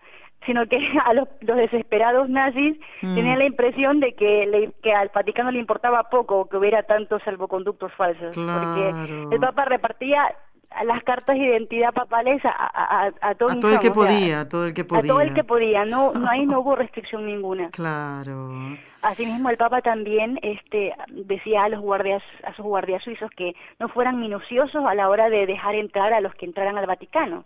[0.46, 3.14] sino que a los, desesperados nazis mm.
[3.14, 7.92] tenían la impresión de que, que al Vaticano le importaba poco que hubiera tantos salvoconductos
[7.92, 10.34] falsos, porque el Papa repartía
[10.84, 14.74] las cartas de identidad papales a, a, a, todo, el que podía, a todo el
[14.74, 15.10] que podía.
[15.10, 17.70] A todo el que podía, no, no ahí no hubo restricción ninguna.
[17.70, 18.76] Claro.
[19.02, 23.88] Asimismo el Papa también este decía a los guardias a sus guardias suizos que no
[23.88, 27.44] fueran minuciosos a la hora de dejar entrar a los que entraran al Vaticano.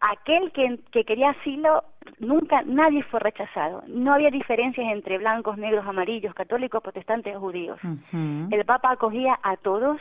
[0.00, 1.82] Aquel que, que quería asilo
[2.20, 3.82] nunca nadie fue rechazado.
[3.88, 7.80] No había diferencias entre blancos, negros, amarillos, católicos, protestantes o judíos.
[8.12, 10.00] El Papa acogía a todos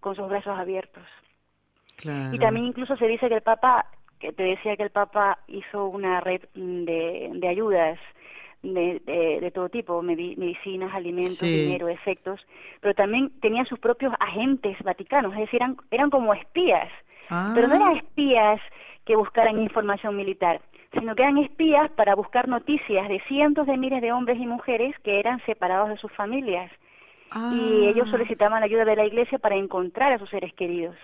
[0.00, 1.02] con sus brazos abiertos.
[2.32, 3.86] Y también incluso se dice que el Papa,
[4.18, 7.98] que te decía que el Papa hizo una red de, de ayudas
[8.64, 12.40] de, de, todo tipo, medicinas, alimentos, dinero, efectos,
[12.80, 16.88] pero también tenía sus propios agentes vaticanos, es decir, eran, eran como espías,
[17.54, 17.98] pero no eran ah.
[17.98, 18.60] espías
[19.04, 24.00] que buscaran información militar, sino que eran espías para buscar noticias de cientos de miles
[24.00, 26.70] de hombres y mujeres que eran separados de sus familias.
[27.52, 28.10] Y ellos ah.
[28.12, 30.96] solicitaban la ayuda de la iglesia para encontrar a sus seres queridos.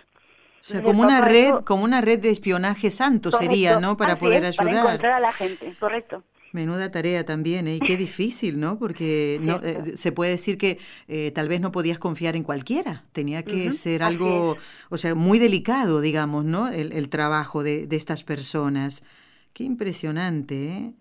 [0.61, 3.97] O sea, como una red, como una red de espionaje santo sería, ¿no?
[3.97, 4.75] Para poder ayudar.
[4.75, 6.23] Para encontrar a la gente, correcto.
[6.53, 7.77] Menuda tarea también, ¿eh?
[7.77, 8.79] Y qué difícil, ¿no?
[8.79, 13.05] Porque no, eh, se puede decir que eh, tal vez no podías confiar en cualquiera.
[13.13, 14.57] Tenía que ser algo,
[14.91, 16.69] o sea, muy delicado, digamos, ¿no?
[16.69, 19.05] El, el trabajo de, de, estas personas.
[19.53, 20.93] Qué impresionante, ¿eh?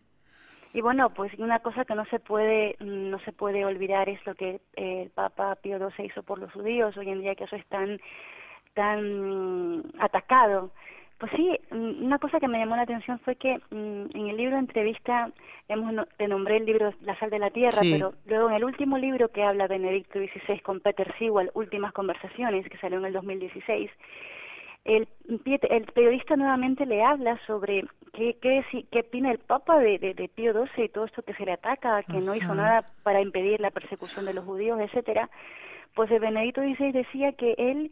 [0.71, 4.35] Y bueno, pues una cosa que no se puede no se puede olvidar es lo
[4.35, 6.95] que el Papa Pío XII hizo por los judíos.
[6.95, 7.99] Hoy en día que eso es tan
[8.79, 10.71] tan atacado.
[11.17, 14.37] Pues sí, mm, una cosa que me llamó la atención fue que mm, en el
[14.37, 15.29] libro de entrevista,
[15.67, 18.97] hemos, te nombré el libro La sal de la tierra, pero luego en el último
[18.97, 23.91] libro que habla Benedicto XVI con Peter Sewell, Últimas conversaciones, que salió en el 2016,
[24.85, 30.29] el, el periodista nuevamente le habla sobre qué, qué, qué opina el Papa de, de,
[30.29, 33.59] Pío XII y todo esto que se le ataca, que no hizo nada para impedir
[33.59, 35.29] la persecución de los judíos, etcétera.
[35.95, 37.91] Pues el Benedicto XVI decía que él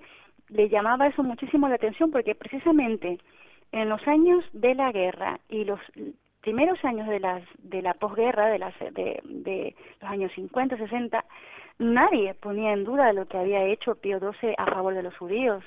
[0.49, 3.19] le llamaba eso muchísimo la atención porque precisamente
[3.71, 5.79] en los años de la guerra y los
[6.41, 11.25] primeros años de, las, de la posguerra, de, de los años 50, 60,
[11.79, 15.63] nadie ponía en duda lo que había hecho Pío XII a favor de los judíos.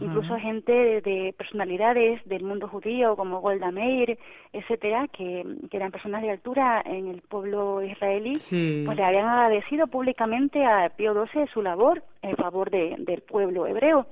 [0.00, 4.18] Incluso gente de, personalidades del mundo judío como Golda Meir,
[4.52, 9.86] etcétera, que, que eran personas de altura en el pueblo israelí, pues le habían agradecido
[9.86, 14.06] públicamente a Pío XII su labor en favor de, del pueblo hebreo.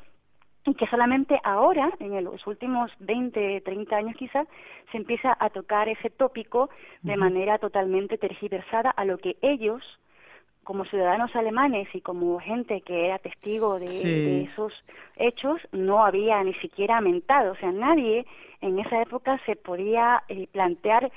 [0.64, 4.46] Y que solamente ahora, en los últimos 20, 30 años quizás,
[4.90, 6.68] se empieza a tocar ese tópico
[7.02, 9.82] de manera totalmente tergiversada a lo que ellos,
[10.68, 14.70] como ciudadanos alemanes y como gente que era testigo de, esos
[15.16, 17.52] hechos, no había ni siquiera mentado.
[17.52, 18.26] O sea, nadie
[18.60, 21.10] en esa época se podía eh, plantear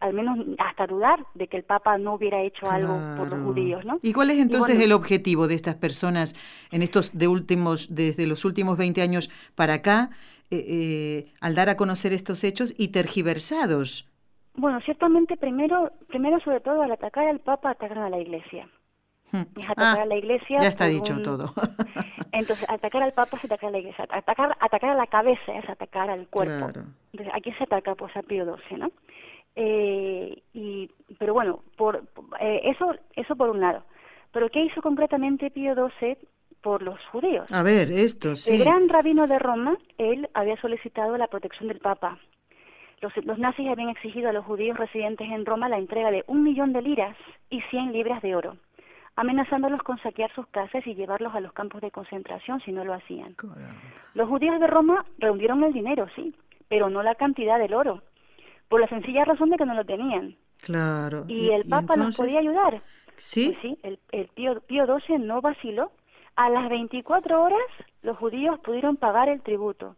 [0.00, 3.84] al menos hasta dudar de que el Papa no hubiera hecho algo por los judíos,
[3.84, 4.00] ¿no?
[4.02, 6.34] ¿Y cuál es entonces el objetivo de estas personas
[6.72, 10.10] en estos de últimos desde los últimos 20 años para acá
[10.50, 14.10] eh, eh, al dar a conocer estos hechos y tergiversados?
[14.54, 18.68] Bueno, ciertamente primero primero sobre todo al atacar al Papa atacan a la Iglesia.
[19.32, 19.42] Hmm.
[19.58, 20.58] Es atacar ah, a la Iglesia.
[20.60, 21.50] Ya está dicho todo.
[22.32, 24.06] Entonces, atacar al Papa es atacar a la Iglesia.
[24.10, 26.66] Atacar, atacar a la cabeza es atacar al cuerpo.
[27.12, 28.90] Entonces, aquí se ataca pues a Pío XII, ¿no?
[29.56, 32.04] Eh, y, pero bueno, por,
[32.40, 33.84] eh, eso, eso por un lado.
[34.32, 36.18] Pero ¿qué hizo concretamente Pío XII
[36.60, 37.50] por los judíos?
[37.50, 38.54] A ver, esto sí.
[38.54, 42.18] El gran rabino de Roma, él había solicitado la protección del Papa.
[43.00, 46.42] Los, los nazis habían exigido a los judíos residentes en Roma la entrega de un
[46.42, 47.16] millón de liras
[47.48, 48.56] y cien libras de oro,
[49.16, 52.94] amenazándolos con saquear sus casas y llevarlos a los campos de concentración si no lo
[52.94, 53.34] hacían.
[54.14, 56.34] Los judíos de Roma reunieron el dinero, sí,
[56.68, 58.02] pero no la cantidad del oro
[58.68, 60.36] por la sencilla razón de que no lo tenían.
[60.62, 61.24] Claro.
[61.28, 62.82] Y, el Papa nos podía ayudar.
[63.16, 63.52] Sí.
[63.52, 65.92] Pues sí, el, el Pío, Pío XII no vaciló.
[66.34, 67.58] A las 24 horas
[68.02, 69.96] los judíos pudieron pagar el tributo.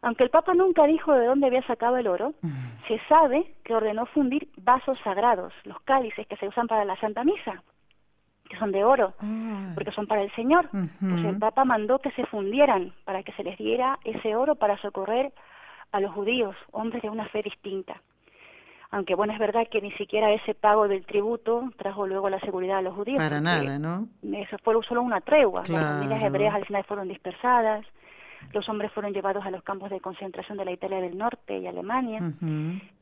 [0.00, 2.32] Aunque el Papa nunca dijo de dónde había sacado el oro,
[2.86, 7.24] se sabe que ordenó fundir vasos sagrados, los cálices que se usan para la Santa
[7.24, 7.62] Misa,
[8.48, 9.72] que son de oro, ah.
[9.74, 10.68] porque son para el Señor.
[10.70, 14.80] Pues el Papa mandó que se fundieran para que se les diera ese oro para
[14.80, 15.32] socorrer
[15.92, 18.00] a los judíos, hombres de una fe distinta.
[18.90, 22.78] Aunque bueno, es verdad que ni siquiera ese pago del tributo trajo luego la seguridad
[22.78, 23.22] a los judíos.
[23.22, 24.08] Para nada, ¿no?
[24.32, 25.62] Eso fue solo una tregua.
[25.68, 27.84] Las familias hebreas al final fueron dispersadas,
[28.54, 31.66] los hombres fueron llevados a los campos de concentración de la Italia del Norte y
[31.66, 32.20] Alemania,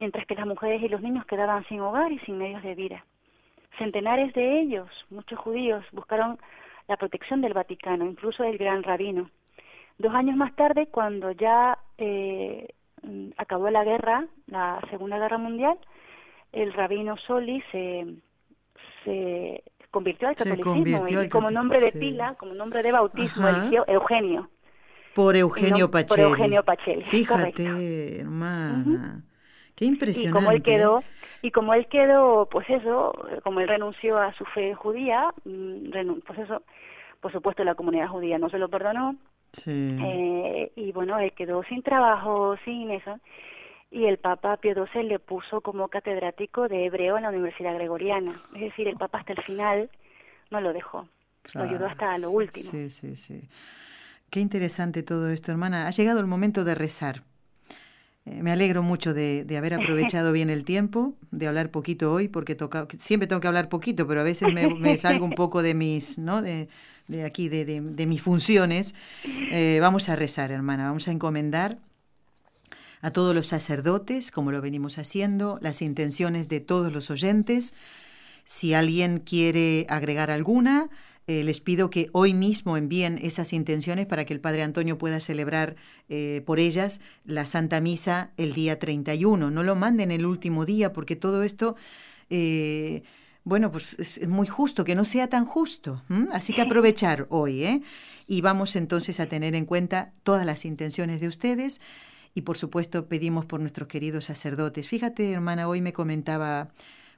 [0.01, 3.05] mientras que las mujeres y los niños quedaban sin hogar y sin medios de vida.
[3.79, 6.39] Centenares de ellos, muchos judíos, buscaron
[6.89, 9.31] la protección del Vaticano, incluso del gran rabino.
[9.99, 12.68] Dos años más tarde, cuando ya eh,
[13.37, 15.79] acabó la guerra, la Segunda Guerra Mundial,
[16.53, 18.07] el rabino Soli se,
[19.05, 24.49] se convirtió al catolicismo y como nombre de pila, como nombre de bautismo, eligió Eugenio.
[25.14, 26.09] Por Eugenio Pacelli.
[26.09, 27.05] Por Eugenio Pacelli.
[27.05, 29.24] Fíjate, hermana.
[29.77, 30.31] Qué impresionante.
[30.31, 31.05] Y como él quedó,
[31.43, 33.12] y como él quedó, pues eso,
[33.45, 36.62] como él renunció a su fe judía, mm, pues eso,
[37.20, 39.16] por supuesto la comunidad judía no se lo perdonó,
[39.66, 43.18] eh, y bueno, él quedó sin trabajo, sin eso.
[43.91, 48.33] Y el Papa Pío XII le puso como catedrático de hebreo en la Universidad Gregoriana.
[48.55, 49.91] Es decir, el Papa hasta el final
[50.51, 51.09] no lo dejó.
[51.55, 52.68] Lo ayudó hasta lo último.
[52.68, 53.49] Sí, sí, sí.
[54.31, 55.87] Qué interesante todo esto, hermana.
[55.87, 57.22] Ha llegado el momento de rezar.
[58.27, 62.57] Eh, me alegro mucho de, haber aprovechado bien el tiempo, de hablar poquito hoy, porque
[62.57, 66.18] toca, siempre tengo que hablar poquito, pero a veces me, salgo un poco de mis,
[66.18, 66.43] ¿no?
[66.43, 66.68] De,
[67.07, 68.97] de aquí, de, de, mis funciones,
[69.53, 71.79] eh, vamos a rezar, hermana, vamos a encomendar
[73.01, 77.74] a todos los sacerdotes, como lo venimos haciendo, las intenciones de todos los oyentes.
[78.45, 80.89] Si alguien quiere agregar alguna,
[81.27, 85.20] eh, les pido que hoy mismo envíen esas intenciones para que el Padre Antonio pueda
[85.20, 85.77] celebrar
[86.09, 89.51] eh, por ellas la Santa Misa el día 31.
[89.51, 91.77] No lo manden el último día porque todo esto
[93.47, 96.03] bueno, pues es muy justo, que no sea tan justo.
[96.33, 97.81] Así que aprovechar hoy, ¿eh?
[98.27, 101.81] Y vamos entonces a tener en cuenta todas las intenciones de ustedes
[102.35, 104.89] y por supuesto pedimos por nuestros queridos sacerdotes.
[104.89, 106.70] Fíjate, hermana, hoy me comentaba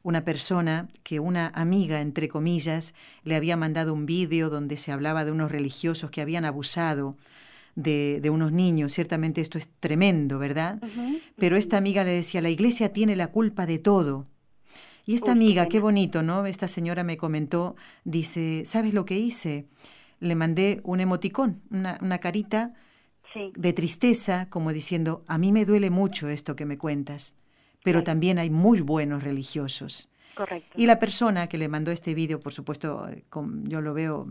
[0.03, 2.95] una persona que una amiga, entre comillas,
[3.25, 7.17] le había mandado un vídeo donde se hablaba de unos religiosos que habían abusado
[7.75, 8.93] de, de unos niños.
[8.93, 10.81] Ciertamente esto es tremendo, ¿verdad?
[11.37, 14.27] Pero esta amiga le decía, la iglesia tiene la culpa de todo.
[15.07, 16.45] Y esta amiga, qué bonito, ¿no?
[16.45, 19.67] Esta señora me comentó, dice, ¿sabes lo que hice?
[20.21, 22.75] Le mandé un emoticón, una, una carita
[23.55, 27.37] de tristeza, como diciendo, a mí me duele mucho esto que me cuentas,
[27.89, 30.13] pero también hay muy buenos religiosos.
[30.35, 30.77] Correcto.
[30.77, 33.09] Y la persona que le mandó este vídeo, por supuesto,
[33.63, 34.27] yo lo veo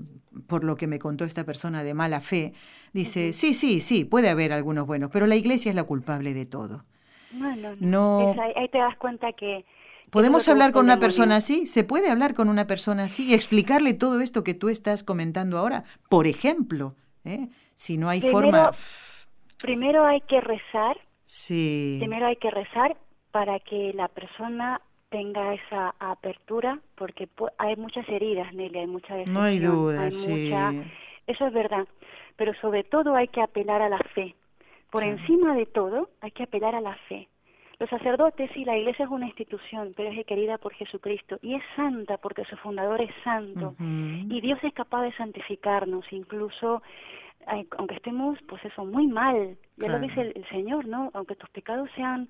[0.45, 2.53] por lo que me contó esta persona de mala fe,
[2.93, 6.45] dice, sí, sí, sí, puede haber algunos buenos, pero la iglesia es la culpable de
[6.45, 6.85] todo.
[7.31, 8.35] No, no, no.
[8.55, 9.65] ahí, te das cuenta que...
[10.11, 11.65] ¿Podemos hablar con una persona así?
[11.65, 15.57] ¿Se puede hablar con una persona así y explicarle todo esto que tú estás comentando
[15.57, 15.83] ahora?
[16.09, 16.93] Por ejemplo,
[17.25, 17.49] ¿eh?
[17.73, 18.69] si no hay forma...
[19.59, 20.95] Primero hay que rezar.
[21.25, 21.97] Sí.
[21.99, 22.95] Primero hay que rezar
[23.31, 29.41] para que la persona tenga esa apertura, porque hay muchas heridas, Nelly, hay mucha No
[29.41, 30.51] hay duda, sí.
[31.27, 31.87] Eso es verdad,
[32.35, 34.35] pero sobre todo hay que apelar a la fe.
[34.89, 37.27] Por encima de todo, hay que apelar a la fe.
[37.79, 41.63] Los sacerdotes y la iglesia es una institución, pero es querida por Jesucristo y es
[41.75, 46.81] santa porque su fundador es santo y Dios es capaz de santificarnos, incluso
[47.47, 49.57] aunque estemos, pues eso, muy mal.
[49.77, 51.11] Ya lo dice el, Señor, ¿no?
[51.13, 52.29] Aunque tus pecados sean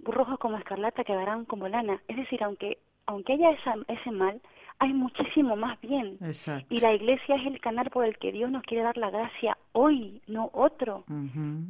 [0.00, 2.00] rojos como escarlata, quedarán como lana.
[2.08, 3.50] Es decir, aunque aunque haya
[3.88, 4.40] ese mal,
[4.78, 6.18] hay muchísimo más bien.
[6.68, 9.56] Y la iglesia es el canal por el que Dios nos quiere dar la gracia
[9.72, 11.04] hoy, no otro.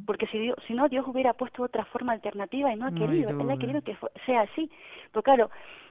[0.05, 3.29] Porque si, Dios, si no, Dios hubiera puesto otra forma alternativa y no ha querido.
[3.39, 4.71] Él ha querido que sea así.
[5.11, 5.49] Pero claro,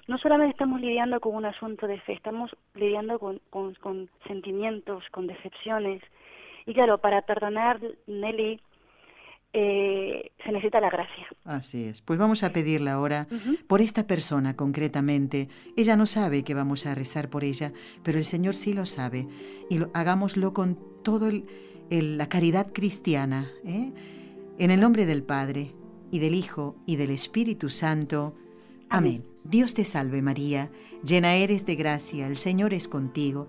[0.08, 5.04] no solamente estamos lidiando con un asunto de fe, estamos lidiando con, con, con sentimientos,
[5.10, 6.02] con decepciones.
[6.66, 8.60] Y claro, para perdonar, Nelly,
[9.52, 11.28] eh, se necesita la gracia.
[11.44, 12.02] Así es.
[12.02, 13.28] Pues vamos a pedirla ahora
[13.68, 15.48] por esta persona concretamente.
[15.76, 19.28] Ella no sabe que vamos a rezar por ella, pero el Señor sí lo sabe.
[19.70, 21.30] Y hagámoslo con toda
[21.90, 23.48] la caridad cristiana.
[23.64, 23.92] ¿eh?
[24.58, 25.72] En el nombre del Padre,
[26.10, 28.36] y del Hijo, y del Espíritu Santo.
[28.88, 29.24] Amén.
[29.44, 30.70] Dios te salve María,
[31.02, 33.48] llena eres de gracia, el Señor es contigo.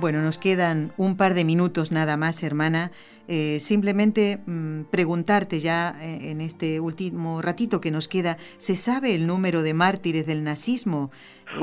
[0.00, 2.92] Bueno, nos quedan un par de minutos nada más, hermana.
[3.26, 9.14] Eh, simplemente mm, preguntarte ya eh, en este último ratito que nos queda, ¿se sabe
[9.14, 11.10] el número de mártires del nazismo?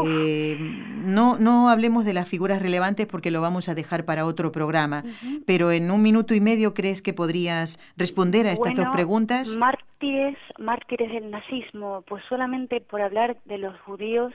[0.05, 4.51] Eh, no, no hablemos de las figuras relevantes porque lo vamos a dejar para otro
[4.51, 5.03] programa,
[5.47, 9.55] pero en un minuto y medio crees que podrías responder a estas dos preguntas.
[9.57, 14.33] Mártires, mártires del nazismo, pues solamente por hablar de los judíos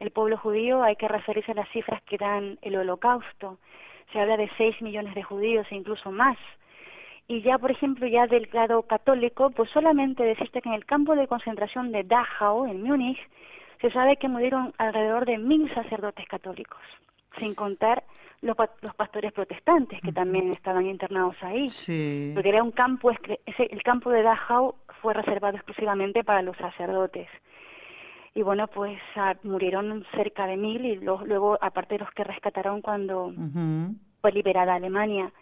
[0.00, 3.58] el pueblo judío hay que referirse a las cifras que dan el holocausto.
[4.12, 6.38] Se habla de 6 millones de judíos e incluso más.
[7.26, 11.14] Y ya, por ejemplo, ya del lado católico, pues solamente decirte que en el campo
[11.14, 13.18] de concentración de Dachau, en Múnich,
[13.80, 16.80] se sabe que murieron alrededor de mil sacerdotes católicos,
[17.38, 18.02] sin contar
[18.40, 21.68] los, los pastores protestantes que también estaban internados ahí.
[21.68, 22.30] Sí.
[22.34, 27.28] Porque era un campo, el campo de Dachau fue reservado exclusivamente para los sacerdotes
[28.34, 32.82] y bueno, pues ah, murieron cerca de mil y luego, aparte de los que rescataron
[32.82, 33.32] cuando
[34.20, 35.32] fue liberada Alemania.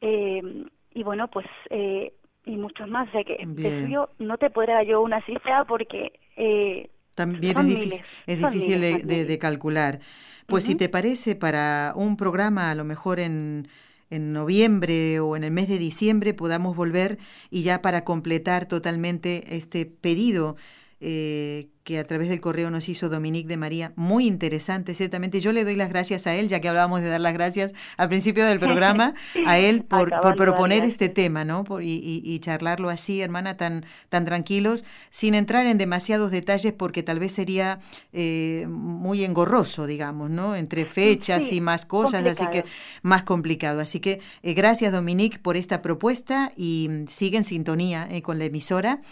[0.00, 2.12] Eh, y bueno, pues, eh,
[2.44, 3.08] y muchos más.
[3.08, 6.12] O que yo no te podría yo una cifra porque...
[6.36, 10.00] Eh, También es difícil, es difícil de, de, calcular.
[10.46, 13.66] Pues si te parece, para un programa a lo mejor en
[14.10, 17.18] en noviembre o en el mes de diciembre podamos volver
[17.50, 20.56] y ya para completar totalmente este pedido
[20.98, 25.40] eh, que a través del correo nos hizo Dominique de María, muy interesante, ciertamente.
[25.40, 28.08] Yo le doy las gracias a él, ya que hablábamos de dar las gracias al
[28.08, 29.14] principio del programa,
[29.46, 31.64] a él por, proponer este tema, ¿no?
[31.80, 37.32] y, charlarlo así, hermana, tan, tan tranquilos, sin entrar en demasiados detalles, porque tal vez
[37.32, 37.78] sería
[38.12, 40.56] eh, muy engorroso, digamos, ¿no?
[40.56, 42.64] Entre fechas y más cosas, así que
[43.02, 43.80] más complicado.
[43.80, 48.46] Así que eh, gracias, Dominique, por esta propuesta y mm, sigue en sintonía con la
[48.46, 49.02] emisora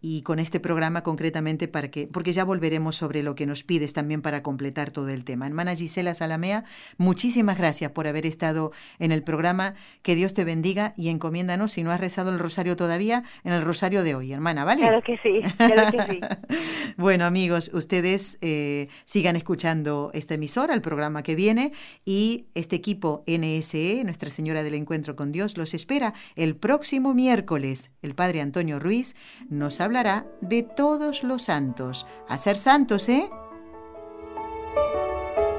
[0.00, 3.92] y con este programa concretamente para que, porque ya volveremos sobre lo que nos pides
[3.92, 5.46] también para completar todo el tema.
[5.46, 6.64] Hermana Gisela Salamea,
[6.96, 9.74] muchísimas gracias por haber estado en el programa.
[10.02, 13.62] Que Dios te bendiga y encomiéndanos, si no has rezado el rosario todavía, en el
[13.62, 14.82] rosario de hoy, hermana, ¿vale?
[14.82, 16.20] Claro que sí, claro que sí.
[16.96, 21.72] bueno, amigos, ustedes eh, sigan escuchando esta emisora, el programa que viene,
[22.04, 27.90] y este equipo NSE, Nuestra Señora del Encuentro con Dios, los espera el próximo miércoles.
[28.02, 29.14] El Padre Antonio Ruiz
[29.48, 32.06] nos ha hablará de todos los santos.
[32.28, 33.28] A ser santos, ¿eh?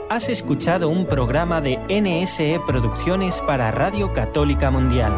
[0.10, 5.12] has escuchado un programa de NSE Producciones para Radio Católica Mundial.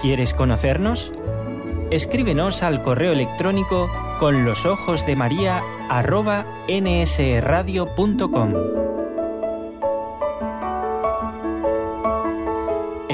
[0.00, 1.12] ¿Quieres conocernos?
[1.90, 8.54] Escríbenos al correo electrónico con los ojos de María arroba nsradio.com.